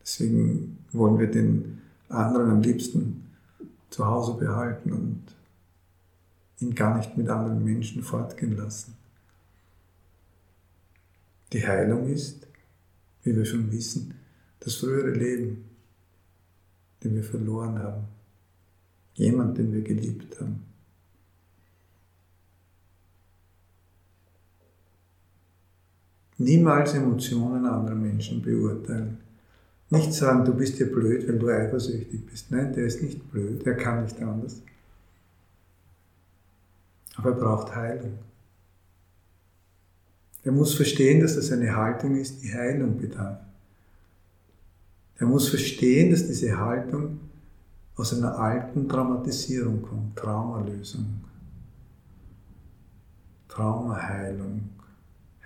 Deswegen 0.00 0.78
wollen 0.90 1.18
wir 1.18 1.30
den 1.30 1.80
anderen 2.08 2.50
am 2.50 2.62
liebsten 2.62 3.30
zu 3.90 4.04
Hause 4.04 4.34
behalten 4.34 4.92
und 4.92 5.22
ihn 6.58 6.74
gar 6.74 6.96
nicht 6.96 7.16
mit 7.16 7.28
anderen 7.28 7.64
Menschen 7.64 8.02
fortgehen 8.02 8.56
lassen. 8.56 8.99
Die 11.52 11.66
Heilung 11.66 12.08
ist, 12.08 12.46
wie 13.22 13.34
wir 13.34 13.44
schon 13.44 13.70
wissen, 13.72 14.14
das 14.60 14.76
frühere 14.76 15.10
Leben, 15.10 15.64
den 17.02 17.14
wir 17.14 17.24
verloren 17.24 17.78
haben. 17.78 18.04
Jemand, 19.14 19.58
den 19.58 19.72
wir 19.72 19.82
geliebt 19.82 20.40
haben. 20.40 20.64
Niemals 26.38 26.94
Emotionen 26.94 27.66
anderer 27.66 27.96
Menschen 27.96 28.40
beurteilen. 28.40 29.18
Nicht 29.90 30.14
sagen, 30.14 30.44
du 30.44 30.54
bist 30.54 30.78
ja 30.78 30.86
blöd, 30.86 31.28
weil 31.28 31.38
du 31.38 31.48
eifersüchtig 31.48 32.24
bist. 32.24 32.50
Nein, 32.50 32.72
der 32.72 32.86
ist 32.86 33.02
nicht 33.02 33.30
blöd, 33.30 33.66
der 33.66 33.76
kann 33.76 34.04
nicht 34.04 34.22
anders. 34.22 34.62
Aber 37.16 37.30
er 37.30 37.36
braucht 37.36 37.74
Heilung. 37.74 38.18
Er 40.42 40.52
muss 40.52 40.74
verstehen, 40.74 41.20
dass 41.20 41.34
das 41.34 41.52
eine 41.52 41.74
Haltung 41.76 42.16
ist, 42.16 42.42
die 42.42 42.52
Heilung 42.52 42.96
bedarf. 42.98 43.40
Er 45.16 45.26
muss 45.26 45.48
verstehen, 45.48 46.10
dass 46.10 46.26
diese 46.26 46.58
Haltung 46.58 47.20
aus 47.96 48.14
einer 48.14 48.38
alten 48.38 48.88
Traumatisierung 48.88 49.82
kommt, 49.82 50.16
Traumalösung, 50.16 51.20
Traumaheilung, 53.48 54.70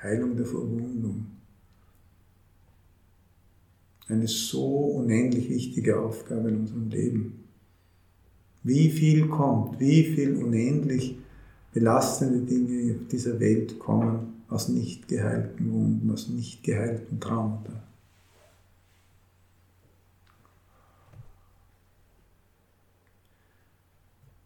Heilung 0.00 0.36
der 0.36 0.46
Verwundung. 0.46 1.26
Eine 4.06 4.28
so 4.28 4.66
unendlich 4.66 5.48
wichtige 5.48 5.98
Aufgabe 5.98 6.50
in 6.50 6.60
unserem 6.60 6.90
Leben. 6.90 7.44
Wie 8.62 8.90
viel 8.90 9.26
kommt, 9.26 9.80
wie 9.80 10.04
viel 10.04 10.36
unendlich 10.36 11.18
belastende 11.72 12.40
Dinge 12.40 12.94
auf 12.94 13.08
dieser 13.08 13.40
Welt 13.40 13.78
kommen 13.80 14.33
aus 14.54 14.68
nicht 14.68 15.08
geheilten 15.08 15.72
Wunden, 15.72 16.10
aus 16.12 16.28
nicht 16.28 16.62
geheilten 16.62 17.18
Traumata. 17.18 17.82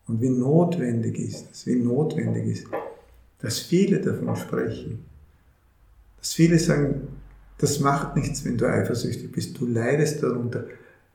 Und 0.06 0.22
wie 0.22 0.30
notwendig 0.30 1.18
ist 1.18 1.46
es, 1.52 1.66
wie 1.66 1.76
notwendig 1.76 2.46
ist, 2.46 2.66
dass 3.40 3.58
viele 3.58 4.00
davon 4.00 4.34
sprechen. 4.34 5.04
Dass 6.16 6.32
viele 6.32 6.58
sagen, 6.58 7.08
das 7.58 7.78
macht 7.80 8.16
nichts, 8.16 8.42
wenn 8.46 8.56
du 8.56 8.66
eifersüchtig 8.66 9.30
bist, 9.30 9.60
du 9.60 9.66
leidest 9.66 10.22
darunter. 10.22 10.64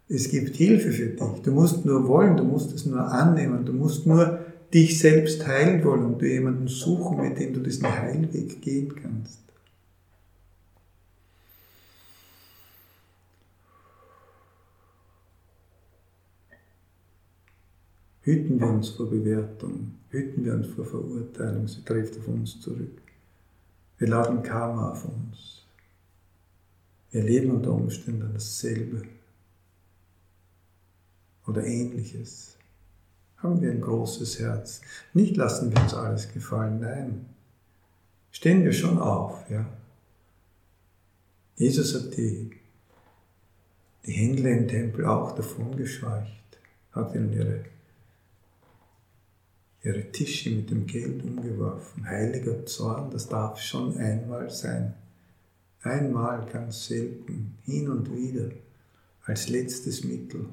Es 0.07 0.29
gibt 0.29 0.55
Hilfe 0.55 0.91
für 0.91 1.07
dich. 1.07 1.41
Du 1.41 1.51
musst 1.51 1.83
nur 1.83 2.07
wollen, 2.07 2.37
du 2.37 2.43
musst 2.43 2.71
es 2.73 2.85
nur 2.85 3.01
annehmen, 3.01 3.65
du 3.65 3.73
musst 3.73 4.05
nur 4.05 4.42
dich 4.73 4.99
selbst 4.99 5.45
heilen 5.45 5.83
wollen 5.83 6.05
und 6.05 6.21
du 6.21 6.27
jemanden 6.27 6.67
suchen, 6.67 7.21
mit 7.21 7.39
dem 7.39 7.53
du 7.53 7.59
diesen 7.59 7.87
Heilweg 7.87 8.61
gehen 8.61 8.95
kannst. 8.95 9.39
Hüten 18.23 18.59
wir 18.59 18.67
uns 18.67 18.89
vor 18.89 19.09
Bewertung, 19.09 19.95
hüten 20.09 20.45
wir 20.45 20.53
uns 20.53 20.67
vor 20.67 20.85
Verurteilung, 20.85 21.67
sie 21.67 21.83
trifft 21.83 22.17
auf 22.17 22.27
uns 22.29 22.61
zurück. 22.61 23.01
Wir 23.97 24.07
laden 24.07 24.41
Karma 24.43 24.91
auf 24.91 25.05
uns. 25.05 25.65
Wir 27.11 27.21
erleben 27.21 27.51
unter 27.51 27.73
Umständen 27.73 28.31
dasselbe 28.33 29.03
oder 31.45 31.65
ähnliches 31.65 32.52
haben 33.43 33.61
wir 33.61 33.71
ein 33.71 33.81
großes 33.81 34.39
Herz. 34.39 34.81
Nicht 35.13 35.35
lassen 35.35 35.71
wir 35.71 35.81
uns 35.81 35.93
alles 35.93 36.31
gefallen, 36.31 36.79
nein. 36.79 37.25
Stehen 38.31 38.63
wir 38.63 38.73
schon 38.73 38.97
auf, 38.97 39.49
ja. 39.49 39.65
Jesus 41.55 41.93
hat 41.93 42.17
die, 42.17 42.49
die 44.05 44.11
Händler 44.11 44.49
im 44.49 44.67
Tempel 44.67 45.05
auch 45.05 45.33
davon 45.35 45.75
gescheucht, 45.75 46.31
hat 46.93 47.13
ihnen 47.13 47.31
ihre, 47.31 47.65
ihre 49.83 50.11
Tische 50.11 50.49
mit 50.49 50.71
dem 50.71 50.87
Geld 50.87 51.23
umgeworfen. 51.23 52.07
Heiliger 52.07 52.65
Zorn, 52.65 53.11
das 53.11 53.27
darf 53.27 53.59
schon 53.59 53.97
einmal 53.97 54.49
sein. 54.49 54.95
Einmal 55.83 56.47
ganz 56.51 56.87
selten, 56.87 57.57
hin 57.65 57.89
und 57.89 58.11
wieder, 58.15 58.49
als 59.25 59.49
letztes 59.49 60.03
Mittel. 60.03 60.47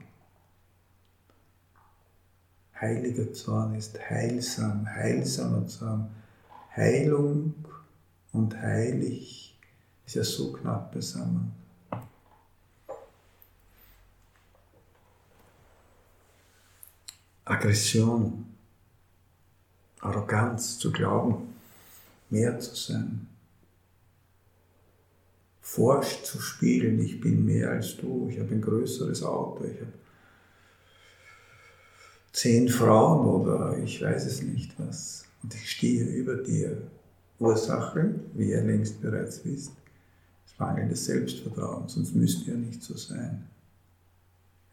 Heiliger 2.81 3.31
Zorn 3.33 3.75
ist 3.75 3.99
heilsam, 4.09 4.87
heilsamer 4.87 5.67
Zorn. 5.67 6.09
Heilung 6.75 7.55
und 8.33 8.57
heilig 8.57 9.59
ist 10.07 10.15
ja 10.15 10.25
so 10.25 10.53
knapp 10.53 10.93
beisammen. 10.93 11.53
Aggression, 17.45 18.47
Arroganz 20.01 20.79
zu 20.79 20.91
glauben, 20.91 21.55
mehr 22.31 22.59
zu 22.61 22.75
sein. 22.75 23.27
Forscht 25.61 26.25
zu 26.25 26.41
spielen, 26.41 27.01
ich 27.01 27.21
bin 27.21 27.45
mehr 27.45 27.71
als 27.71 27.97
du, 27.97 28.29
ich 28.31 28.39
habe 28.39 28.55
ein 28.55 28.63
größeres 28.63 29.23
Auto, 29.23 29.65
ich 29.65 29.81
habe 29.81 29.93
zehn 32.33 32.69
Frauen 32.69 33.27
oder 33.27 33.79
ich 33.79 34.03
weiß 34.03 34.27
es 34.27 34.43
nicht 34.43 34.73
was. 34.79 35.25
Und 35.43 35.55
ich 35.55 35.71
stehe 35.71 36.05
über 36.05 36.37
dir. 36.37 36.83
Ursache, 37.39 38.15
wie 38.35 38.51
ihr 38.51 38.63
längst 38.63 39.01
bereits 39.01 39.45
wisst, 39.47 39.73
ist 40.45 40.61
mangelndes 40.61 41.07
Selbstvertrauen, 41.07 41.89
sonst 41.89 42.15
müsste 42.15 42.51
ja 42.51 42.57
nicht 42.57 42.83
so 42.83 42.95
sein. 42.95 43.47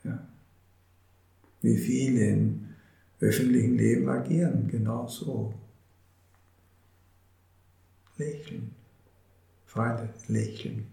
Ja. 0.03 0.27
Wie 1.61 1.77
viele 1.77 2.27
im 2.27 2.67
öffentlichen 3.21 3.77
Leben 3.77 4.09
agieren, 4.09 4.67
genau 4.67 5.07
so. 5.07 5.53
Lächeln. 8.17 8.71
Freunde, 9.65 10.09
lächeln. 10.27 10.87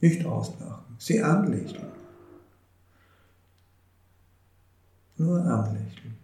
Nicht 0.00 0.24
auslachen, 0.24 0.94
sie 0.98 1.20
anlächeln. 1.20 2.03
Nur 5.24 5.42
anlächeln. 5.42 6.14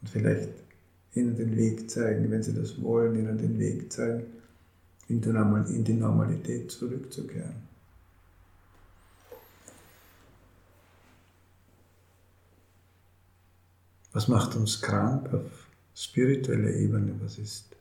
Und 0.00 0.10
vielleicht 0.10 0.48
ihnen 1.14 1.36
den 1.36 1.56
Weg 1.56 1.88
zeigen, 1.88 2.28
wenn 2.32 2.42
sie 2.42 2.52
das 2.52 2.82
wollen, 2.82 3.16
ihnen 3.16 3.38
den 3.38 3.58
Weg 3.60 3.92
zeigen, 3.92 4.24
in 5.06 5.20
die 5.20 5.92
Normalität 5.94 6.72
zurückzukehren. 6.72 7.68
Was 14.12 14.26
macht 14.26 14.56
uns 14.56 14.80
krank 14.80 15.32
auf 15.32 15.68
spiritueller 15.94 16.70
Ebene? 16.70 17.14
Was 17.22 17.38
ist 17.38 17.76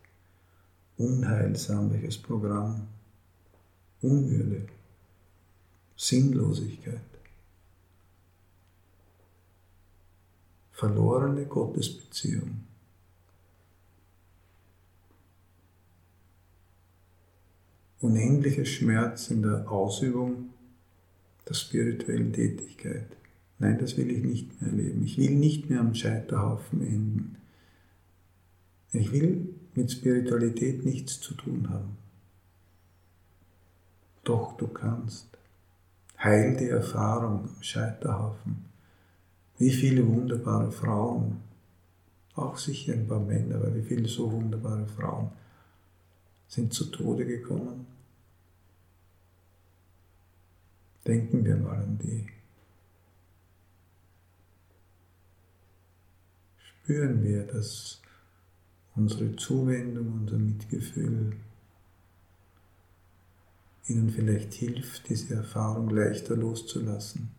unheilsam? 0.98 1.92
Welches 1.92 2.20
Programm? 2.20 2.88
Unwürde, 4.02 4.68
Sinnlosigkeit, 5.96 7.02
verlorene 10.78 11.48
Gottesbeziehung. 11.48 12.64
Unendlicher 18.00 18.66
Schmerz 18.66 19.32
in 19.32 19.42
der 19.42 19.72
Ausübung 19.72 20.50
der 21.50 21.56
spirituellen 21.56 22.32
Tätigkeit. 22.32 23.08
Nein, 23.58 23.80
das 23.80 23.98
will 23.98 24.12
ich 24.12 24.24
nicht 24.24 24.62
mehr 24.62 24.70
erleben. 24.70 25.04
Ich 25.04 25.18
will 25.18 25.32
nicht 25.32 25.68
mehr 25.68 25.80
am 25.80 25.96
Scheiterhaufen 25.96 26.82
enden. 26.82 27.38
Ich 28.92 29.12
will 29.12 29.56
mit 29.74 29.92
Spiritualität 29.92 30.86
nichts 30.86 31.20
zu 31.20 31.34
tun 31.34 31.72
haben. 31.72 31.98
Doch 34.24 34.56
du 34.58 34.68
kannst. 34.68 35.28
Heil 36.20 36.56
die 36.56 36.70
Erfahrung 36.70 37.50
am 37.50 37.64
Scheiterhaufen. 37.64 38.77
Wie 39.58 39.72
viele 39.72 40.08
wunderbare 40.08 40.72
Frauen, 40.72 41.42
auch 42.36 42.58
sicher 42.58 42.94
ein 42.94 43.08
paar 43.08 43.20
Männer, 43.20 43.56
aber 43.56 43.74
wie 43.76 43.82
viele 43.82 44.08
so 44.08 44.32
wunderbare 44.32 44.86
Frauen 44.86 45.32
sind 46.48 46.74
zu 46.74 46.86
Tode 46.86 47.26
gekommen. 47.26 47.88
Denken 51.06 51.44
wir 51.44 51.56
mal 51.58 51.78
an 51.78 51.98
die. 51.98 52.28
spüren 56.88 57.22
wir, 57.22 57.44
dass 57.44 58.02
unsere 58.96 59.36
Zuwendung, 59.36 60.22
unser 60.22 60.38
Mitgefühl 60.38 61.36
ihnen 63.90 64.10
vielleicht 64.10 64.54
hilft, 64.54 65.10
diese 65.10 65.36
Erfahrung 65.36 65.90
leichter 65.90 66.38
loszulassen. 66.38 67.37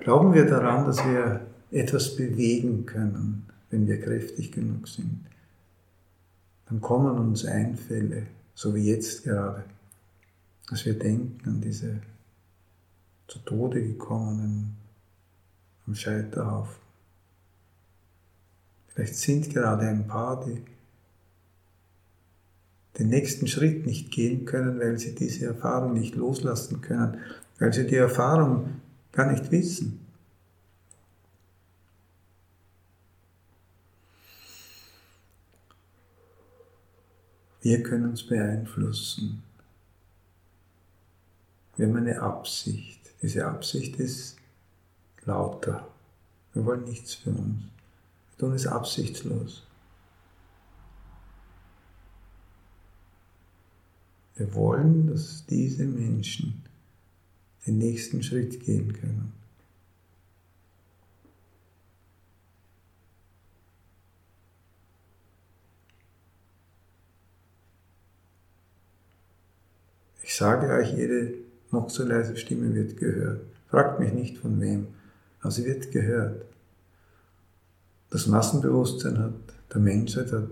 Glauben 0.00 0.32
wir 0.34 0.46
daran, 0.46 0.86
dass 0.86 1.04
wir 1.04 1.46
etwas 1.70 2.16
bewegen 2.16 2.86
können, 2.86 3.46
wenn 3.70 3.86
wir 3.86 4.00
kräftig 4.00 4.52
genug 4.52 4.88
sind. 4.88 5.20
Dann 6.66 6.80
kommen 6.80 7.18
uns 7.18 7.44
Einfälle, 7.44 8.26
so 8.54 8.74
wie 8.74 8.90
jetzt 8.90 9.24
gerade, 9.24 9.64
dass 10.68 10.84
wir 10.84 10.98
denken 10.98 11.48
an 11.48 11.60
diese 11.60 12.00
zu 13.26 13.38
Tode 13.40 13.82
gekommenen 13.82 14.76
am 15.86 15.94
Scheiterhaufen. 15.94 16.76
Vielleicht 18.88 19.16
sind 19.16 19.50
gerade 19.50 19.86
ein 19.86 20.06
paar, 20.06 20.44
die 20.44 20.62
den 22.98 23.08
nächsten 23.08 23.46
Schritt 23.46 23.86
nicht 23.86 24.10
gehen 24.10 24.44
können, 24.44 24.80
weil 24.80 24.98
sie 24.98 25.14
diese 25.14 25.46
Erfahrung 25.46 25.94
nicht 25.94 26.16
loslassen 26.16 26.80
können, 26.80 27.18
weil 27.58 27.72
sie 27.72 27.86
die 27.86 27.96
Erfahrung 27.96 28.80
gar 29.12 29.30
nicht 29.30 29.50
wissen. 29.50 30.04
Wir 37.60 37.82
können 37.82 38.10
uns 38.10 38.26
beeinflussen. 38.26 39.42
Wir 41.76 41.86
haben 41.86 41.96
eine 41.96 42.20
Absicht. 42.20 43.00
Diese 43.20 43.46
Absicht 43.46 43.96
ist 43.96 44.36
lauter. 45.24 45.86
Wir 46.54 46.64
wollen 46.64 46.84
nichts 46.84 47.14
für 47.14 47.30
uns 47.30 47.62
tun 48.38 48.54
es 48.54 48.66
absichtslos. 48.66 49.64
Wir 54.36 54.54
wollen, 54.54 55.08
dass 55.08 55.44
diese 55.46 55.84
Menschen 55.84 56.62
den 57.68 57.78
nächsten 57.78 58.22
Schritt 58.22 58.60
gehen 58.60 58.92
können. 58.92 59.32
Ich 70.22 70.34
sage 70.34 70.68
euch, 70.72 70.92
jede 70.92 71.34
noch 71.70 71.90
so 71.90 72.04
leise 72.04 72.36
Stimme 72.36 72.74
wird 72.74 72.96
gehört. 72.96 73.40
Fragt 73.68 74.00
mich 74.00 74.12
nicht 74.12 74.38
von 74.38 74.60
wem, 74.60 74.88
aber 75.40 75.50
sie 75.50 75.64
wird 75.64 75.90
gehört 75.90 76.48
das 78.10 78.26
Massenbewusstsein 78.26 79.18
hat, 79.18 79.34
der 79.72 79.80
Menschheit 79.80 80.32
hat 80.32 80.48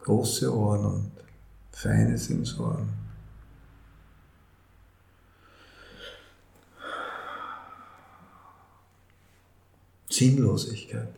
große 0.00 0.54
Ohren 0.54 0.84
und 0.84 1.10
feine 1.72 2.16
Sensoren. 2.16 3.01
Sinnlosigkeit. 10.22 11.08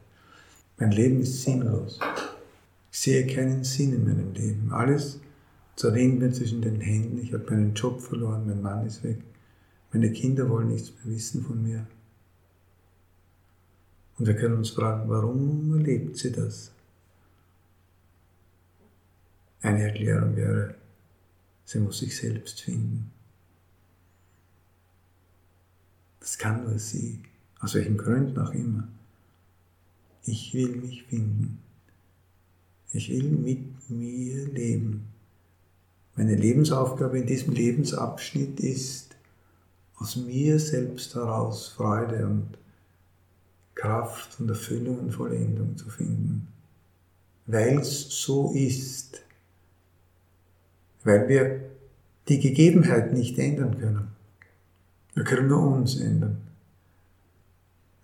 Mein 0.79 0.91
Leben 0.91 1.21
ist 1.21 1.43
sinnlos. 1.43 2.01
Ich 2.91 2.99
sehe 3.01 3.27
keinen 3.27 3.63
Sinn 3.63 3.93
in 3.93 4.05
meinem 4.05 4.33
Leben. 4.33 4.73
Alles 4.73 5.21
zerrinnt 5.77 6.21
mir 6.21 6.33
zwischen 6.33 6.63
den 6.63 6.81
Händen. 6.81 7.19
Ich 7.19 7.35
habe 7.35 7.45
meinen 7.51 7.75
Job 7.75 8.01
verloren, 8.01 8.47
mein 8.47 8.63
Mann 8.63 8.87
ist 8.87 9.05
weg. 9.05 9.19
Meine 9.93 10.11
Kinder 10.11 10.49
wollen 10.49 10.69
nichts 10.69 10.91
mehr 10.91 11.15
wissen 11.15 11.45
von 11.45 11.63
mir. 11.63 11.87
Und 14.17 14.27
wir 14.27 14.37
können 14.37 14.57
uns 14.57 14.71
fragen, 14.71 15.09
warum 15.11 15.77
erlebt 15.77 16.17
sie 16.17 16.33
das? 16.33 16.73
Eine 19.61 19.83
Erklärung 19.83 20.35
wäre, 20.35 20.77
sie 21.65 21.79
muss 21.79 21.99
sich 21.99 22.17
selbst 22.17 22.63
finden. 22.63 23.11
Das 26.21 26.39
kann 26.39 26.65
nur 26.65 26.79
sie, 26.79 27.21
aus 27.65 27.75
welchen 27.75 27.97
Gründen 27.97 28.39
auch 28.39 28.53
immer. 28.53 28.87
Ich 30.25 30.53
will 30.53 30.77
mich 30.77 31.05
finden. 31.05 31.59
Ich 32.93 33.11
will 33.11 33.31
mit 33.31 33.91
mir 33.91 34.47
leben. 34.49 35.09
Meine 36.15 36.37
Lebensaufgabe 36.37 37.19
in 37.19 37.27
diesem 37.27 37.55
Lebensabschnitt 37.55 38.61
ist, 38.61 39.17
aus 39.97 40.17
mir 40.17 40.59
selbst 40.59 41.15
heraus 41.15 41.69
Freude 41.69 42.27
und 42.27 42.59
Kraft 43.75 44.39
und 44.39 44.49
Erfüllung 44.49 44.99
und 44.99 45.13
Vollendung 45.13 45.77
zu 45.77 45.89
finden. 45.89 46.49
Weil 47.47 47.79
es 47.79 48.09
so 48.11 48.53
ist. 48.53 49.23
Weil 51.03 51.29
wir 51.29 51.61
die 52.29 52.41
Gegebenheit 52.41 53.13
nicht 53.13 53.39
ändern 53.39 53.79
können. 53.79 54.09
Wir 55.15 55.25
können 55.25 55.49
nur 55.49 55.63
uns 55.63 55.97
ändern. 55.97 56.45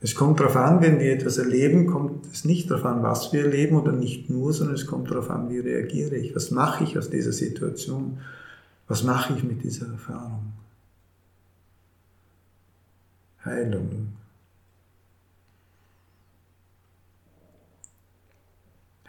Es 0.03 0.15
kommt 0.15 0.41
darauf 0.41 0.57
an, 0.57 0.81
wenn 0.81 0.99
wir 0.99 1.13
etwas 1.13 1.37
erleben, 1.37 1.87
kommt 1.87 2.27
es 2.33 2.47
nicht 2.47 2.71
darauf 2.71 2.87
an, 2.87 3.03
was 3.03 3.33
wir 3.35 3.45
erleben 3.45 3.77
oder 3.77 3.93
nicht 3.93 4.31
nur, 4.31 4.53
sondern 4.53 4.77
es 4.77 4.87
kommt 4.87 5.11
darauf 5.11 5.29
an, 5.29 5.51
wie 5.51 5.59
reagiere 5.59 6.17
ich, 6.17 6.35
was 6.35 6.51
mache 6.51 6.85
ich 6.85 6.97
aus 6.97 7.11
dieser 7.11 7.33
Situation, 7.33 8.19
was 8.89 9.03
mache 9.03 9.35
ich 9.35 9.45
mit 9.45 9.63
dieser 9.63 9.89
Erfahrung. 9.89 10.53
Heilung. 13.45 14.09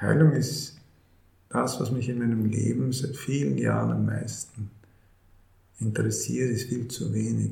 Heilung 0.01 0.31
ist 0.33 0.77
das, 1.49 1.79
was 1.79 1.91
mich 1.91 2.09
in 2.09 2.19
meinem 2.19 2.45
Leben 2.45 2.91
seit 2.91 3.15
vielen 3.15 3.57
Jahren 3.57 3.91
am 3.91 4.05
meisten 4.07 4.71
interessiert, 5.79 6.51
ist 6.51 6.69
viel 6.69 6.87
zu 6.87 7.13
wenig, 7.13 7.51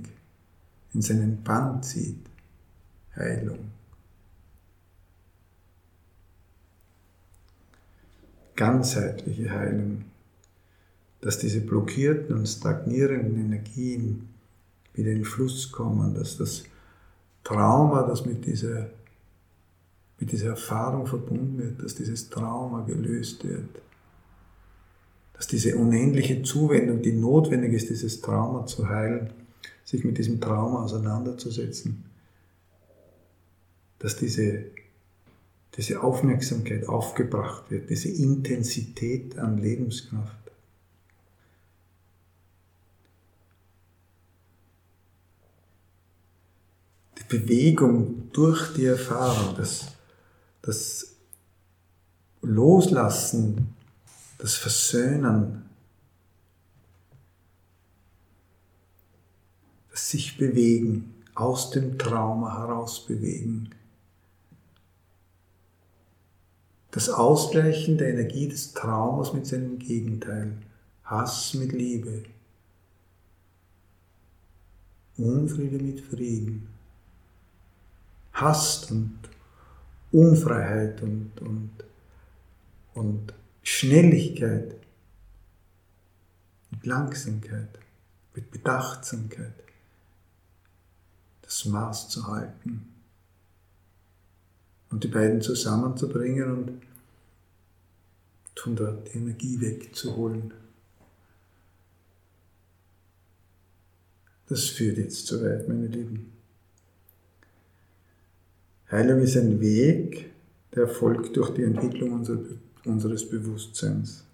in 0.94 1.02
seinen 1.02 1.44
Band 1.44 1.86
zieht. 1.86 2.30
Heilung. 3.20 3.60
Ganzheitliche 8.56 9.52
Heilung, 9.52 10.06
dass 11.22 11.38
diese 11.38 11.62
blockierten 11.62 12.36
und 12.36 12.48
stagnierenden 12.48 13.38
Energien 13.38 14.30
wieder 14.94 15.12
in 15.12 15.24
Fluss 15.24 15.72
kommen, 15.72 16.14
dass 16.14 16.38
das 16.38 16.64
Trauma, 17.44 18.04
das 18.04 18.26
mit 18.26 18.46
dieser, 18.46 18.90
mit 20.20 20.32
dieser 20.32 20.50
Erfahrung 20.50 21.08
verbunden 21.08 21.58
wird, 21.58 21.84
dass 21.84 21.96
dieses 21.96 22.30
Trauma 22.30 22.82
gelöst 22.82 23.46
wird, 23.48 23.82
dass 25.34 25.48
diese 25.48 25.78
unendliche 25.78 26.42
Zuwendung, 26.44 27.02
die 27.02 27.14
notwendig 27.14 27.74
ist, 27.74 27.90
dieses 27.90 28.20
Trauma 28.20 28.66
zu 28.66 28.90
heilen, 28.90 29.30
sich 29.86 30.04
mit 30.04 30.18
diesem 30.18 30.42
Trauma 30.42 30.84
auseinanderzusetzen, 30.84 32.04
dass 34.00 34.16
diese, 34.16 34.66
diese 35.76 36.02
Aufmerksamkeit 36.02 36.88
aufgebracht 36.88 37.70
wird, 37.70 37.90
diese 37.90 38.10
Intensität 38.10 39.38
an 39.38 39.58
Lebenskraft. 39.58 40.36
Die 47.18 47.38
Bewegung 47.38 48.32
durch 48.32 48.74
die 48.74 48.86
Erfahrung, 48.86 49.56
das, 49.58 49.88
das 50.62 51.16
Loslassen, 52.42 53.76
das 54.38 54.56
Versöhnen, 54.56 55.66
das 59.92 60.10
sich 60.10 60.38
bewegen, 60.38 61.14
aus 61.36 61.72
dem 61.72 61.98
Trauma 61.98 62.58
heraus 62.58 63.06
bewegen. 63.06 63.70
Das 66.92 67.10
Ausgleichen 67.10 67.98
der 67.98 68.10
Energie 68.10 68.48
des 68.48 68.74
Traumas 68.74 69.34
mit 69.34 69.46
seinem 69.46 69.78
Gegenteil. 69.78 70.58
Hass 71.04 71.54
mit 71.54 71.72
Liebe. 71.72 72.24
Unfriede 75.18 75.78
mit 75.84 76.02
Frieden. 76.02 76.68
Hass 78.34 78.90
und 78.90 79.20
Unfreiheit 80.12 81.02
und, 81.02 81.32
und, 81.42 81.72
und 82.96 83.34
Schnelligkeit 83.62 84.76
mit 86.72 86.86
Langsamkeit, 86.86 87.80
mit 88.34 88.50
Bedachtsamkeit, 88.50 89.54
das 91.42 91.66
Maß 91.66 92.10
zu 92.10 92.26
halten 92.28 92.89
und 94.92 95.04
die 95.04 95.08
beiden 95.08 95.42
zusammenzubringen 95.42 96.52
und 96.52 96.82
von 98.56 98.76
dort 98.76 99.08
die 99.08 99.18
Energie 99.18 99.62
wegzuholen. 99.62 100.54
Das 104.48 104.66
führt 104.66 104.98
jetzt 104.98 105.28
zu 105.28 105.42
weit, 105.44 105.68
meine 105.68 105.88
Lieben. 105.88 106.34
Heilung 108.92 109.22
ist 109.22 109.38
ein 109.38 109.62
Weg, 109.62 110.32
der 110.76 110.88
folgt 110.88 111.38
durch 111.38 111.54
die 111.54 111.64
Entwicklung 111.64 112.26
unseres 112.84 113.30
Bewusstseins. 113.30 114.26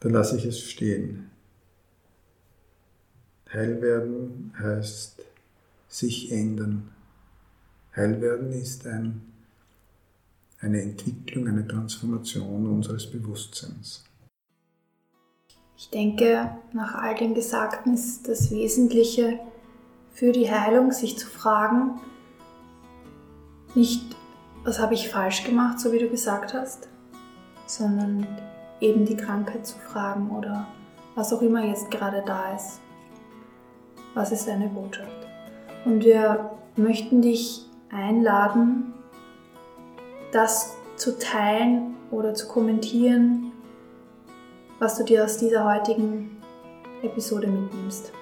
Da 0.00 0.08
lasse 0.08 0.38
ich 0.38 0.46
es 0.46 0.60
stehen. 0.60 1.30
Heil 3.52 3.80
werden 3.82 4.52
heißt 4.58 5.22
sich 5.88 6.32
ändern. 6.32 6.90
Heil 7.96 8.20
werden 8.20 8.52
ist 8.52 8.86
ein, 8.86 9.22
eine 10.60 10.82
Entwicklung, 10.82 11.48
eine 11.48 11.66
Transformation 11.66 12.68
unseres 12.68 13.10
Bewusstseins. 13.10 14.04
Ich 15.76 15.90
denke, 15.90 16.50
nach 16.72 16.96
all 16.96 17.14
dem 17.14 17.34
Gesagten 17.34 17.94
ist 17.94 18.28
das 18.28 18.50
Wesentliche 18.50 19.38
für 20.12 20.32
die 20.32 20.50
Heilung, 20.50 20.90
sich 20.90 21.16
zu 21.16 21.28
fragen, 21.28 22.00
nicht, 23.76 24.04
was 24.64 24.80
habe 24.80 24.94
ich 24.94 25.08
falsch 25.08 25.44
gemacht, 25.44 25.78
so 25.78 25.92
wie 25.92 26.00
du 26.00 26.08
gesagt 26.08 26.52
hast, 26.52 26.88
sondern 27.66 28.26
eben 28.80 29.04
die 29.04 29.16
Krankheit 29.16 29.66
zu 29.66 29.78
fragen 29.78 30.30
oder 30.30 30.66
was 31.14 31.32
auch 31.32 31.42
immer 31.42 31.64
jetzt 31.64 31.90
gerade 31.90 32.24
da 32.26 32.54
ist. 32.56 32.80
Was 34.14 34.32
ist 34.32 34.48
deine 34.48 34.68
Botschaft? 34.68 35.28
Und 35.84 36.04
wir 36.04 36.50
möchten 36.76 37.22
dich 37.22 37.67
einladen, 37.90 38.94
das 40.32 40.76
zu 40.96 41.18
teilen 41.18 41.96
oder 42.10 42.34
zu 42.34 42.48
kommentieren, 42.48 43.52
was 44.78 44.96
du 44.98 45.04
dir 45.04 45.24
aus 45.24 45.38
dieser 45.38 45.64
heutigen 45.64 46.36
Episode 47.02 47.46
mitnimmst. 47.46 48.12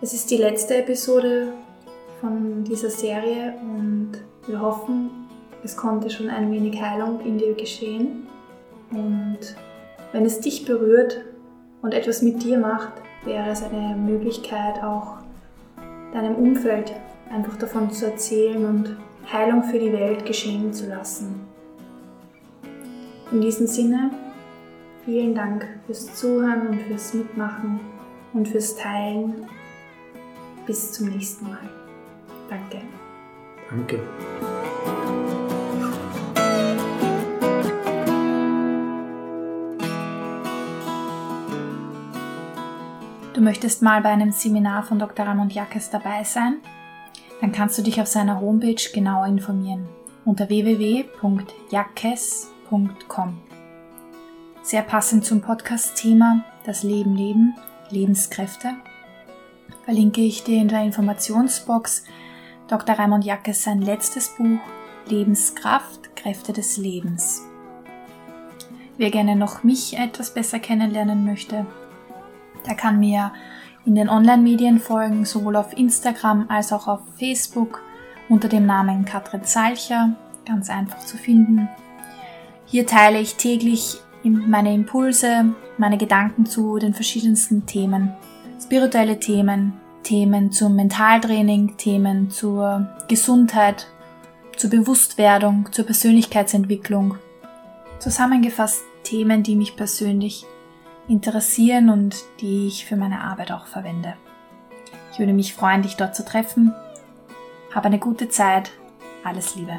Es 0.00 0.12
ist 0.12 0.30
die 0.30 0.36
letzte 0.36 0.76
Episode 0.76 1.52
von 2.20 2.64
dieser 2.64 2.90
Serie 2.90 3.54
und 3.60 4.12
wir 4.46 4.60
hoffen, 4.60 5.10
es 5.64 5.76
konnte 5.76 6.10
schon 6.10 6.30
ein 6.30 6.50
wenig 6.52 6.80
Heilung 6.80 7.20
in 7.20 7.38
dir 7.38 7.54
geschehen. 7.54 8.26
Und 8.90 9.38
wenn 10.12 10.24
es 10.24 10.40
dich 10.40 10.64
berührt 10.64 11.24
und 11.82 11.92
etwas 11.92 12.22
mit 12.22 12.42
dir 12.42 12.58
macht, 12.58 12.92
wäre 13.24 13.50
es 13.50 13.62
eine 13.62 13.96
Möglichkeit, 13.96 14.82
auch 14.82 15.16
deinem 16.12 16.36
Umfeld 16.36 16.92
einfach 17.30 17.56
davon 17.56 17.90
zu 17.90 18.06
erzählen 18.06 18.64
und 18.64 18.96
Heilung 19.32 19.62
für 19.64 19.78
die 19.78 19.92
Welt 19.92 20.24
geschehen 20.24 20.72
zu 20.72 20.88
lassen. 20.88 21.46
In 23.32 23.40
diesem 23.40 23.66
Sinne, 23.66 24.10
vielen 25.04 25.34
Dank 25.34 25.66
fürs 25.86 26.14
Zuhören 26.14 26.68
und 26.68 26.80
fürs 26.82 27.12
Mitmachen 27.14 27.80
und 28.32 28.48
fürs 28.48 28.76
Teilen. 28.76 29.46
Bis 30.64 30.92
zum 30.92 31.08
nächsten 31.08 31.48
Mal. 31.48 31.58
Danke. 32.48 32.82
Danke. 33.68 34.00
Du 43.34 43.42
möchtest 43.42 43.82
mal 43.82 44.00
bei 44.00 44.08
einem 44.08 44.32
Seminar 44.32 44.82
von 44.82 44.98
Dr. 44.98 45.26
Ramon 45.26 45.50
Jackes 45.50 45.90
dabei 45.90 46.24
sein? 46.24 46.58
Dann 47.40 47.52
kannst 47.52 47.78
du 47.78 47.82
dich 47.82 48.00
auf 48.00 48.06
seiner 48.06 48.40
Homepage 48.40 48.82
genauer 48.92 49.26
informieren 49.26 49.88
unter 50.24 50.48
www.jackes.com. 50.48 53.38
Sehr 54.62 54.82
passend 54.82 55.24
zum 55.24 55.40
Podcast-Thema 55.40 56.44
Das 56.64 56.82
Leben 56.82 57.14
leben, 57.14 57.54
Lebenskräfte, 57.90 58.74
verlinke 59.84 60.22
ich 60.22 60.42
dir 60.42 60.60
in 60.60 60.68
der 60.68 60.82
Informationsbox 60.82 62.04
Dr. 62.66 62.98
Raimund 62.98 63.24
Jackes 63.24 63.62
sein 63.62 63.80
letztes 63.80 64.30
Buch 64.30 64.58
Lebenskraft, 65.08 66.16
Kräfte 66.16 66.52
des 66.52 66.76
Lebens. 66.76 67.42
Wer 68.96 69.10
gerne 69.10 69.36
noch 69.36 69.62
mich 69.62 69.96
etwas 69.96 70.34
besser 70.34 70.58
kennenlernen 70.58 71.24
möchte, 71.24 71.66
der 72.66 72.74
kann 72.74 72.98
mir 72.98 73.32
in 73.86 73.94
den 73.94 74.08
Online-Medien 74.08 74.80
folgen, 74.80 75.24
sowohl 75.24 75.56
auf 75.56 75.76
Instagram 75.76 76.46
als 76.48 76.72
auch 76.72 76.88
auf 76.88 77.00
Facebook 77.18 77.82
unter 78.28 78.48
dem 78.48 78.66
Namen 78.66 79.04
Katrin 79.04 79.44
Salcher, 79.44 80.16
ganz 80.44 80.68
einfach 80.68 80.98
zu 80.98 81.16
finden. 81.16 81.68
Hier 82.66 82.86
teile 82.86 83.20
ich 83.20 83.36
täglich 83.36 84.00
meine 84.24 84.74
Impulse, 84.74 85.54
meine 85.78 85.98
Gedanken 85.98 86.46
zu 86.46 86.78
den 86.78 86.94
verschiedensten 86.94 87.64
Themen, 87.64 88.12
spirituelle 88.60 89.20
Themen, 89.20 89.74
Themen 90.02 90.50
zum 90.50 90.74
Mentaltraining, 90.74 91.76
Themen 91.76 92.30
zur 92.30 92.88
Gesundheit, 93.08 93.86
zur 94.56 94.70
Bewusstwerdung, 94.70 95.68
zur 95.70 95.84
Persönlichkeitsentwicklung. 95.84 97.18
Zusammengefasst 98.00 98.82
Themen, 99.04 99.44
die 99.44 99.54
mich 99.54 99.76
persönlich 99.76 100.44
interessieren 101.08 101.90
und 101.90 102.16
die 102.40 102.66
ich 102.66 102.86
für 102.86 102.96
meine 102.96 103.20
Arbeit 103.22 103.52
auch 103.52 103.66
verwende. 103.66 104.14
Ich 105.12 105.18
würde 105.18 105.32
mich 105.32 105.54
freuen, 105.54 105.82
dich 105.82 105.96
dort 105.96 106.14
zu 106.14 106.24
treffen. 106.24 106.74
Hab 107.74 107.84
eine 107.84 107.98
gute 107.98 108.28
Zeit. 108.28 108.70
Alles 109.24 109.56
Liebe. 109.56 109.78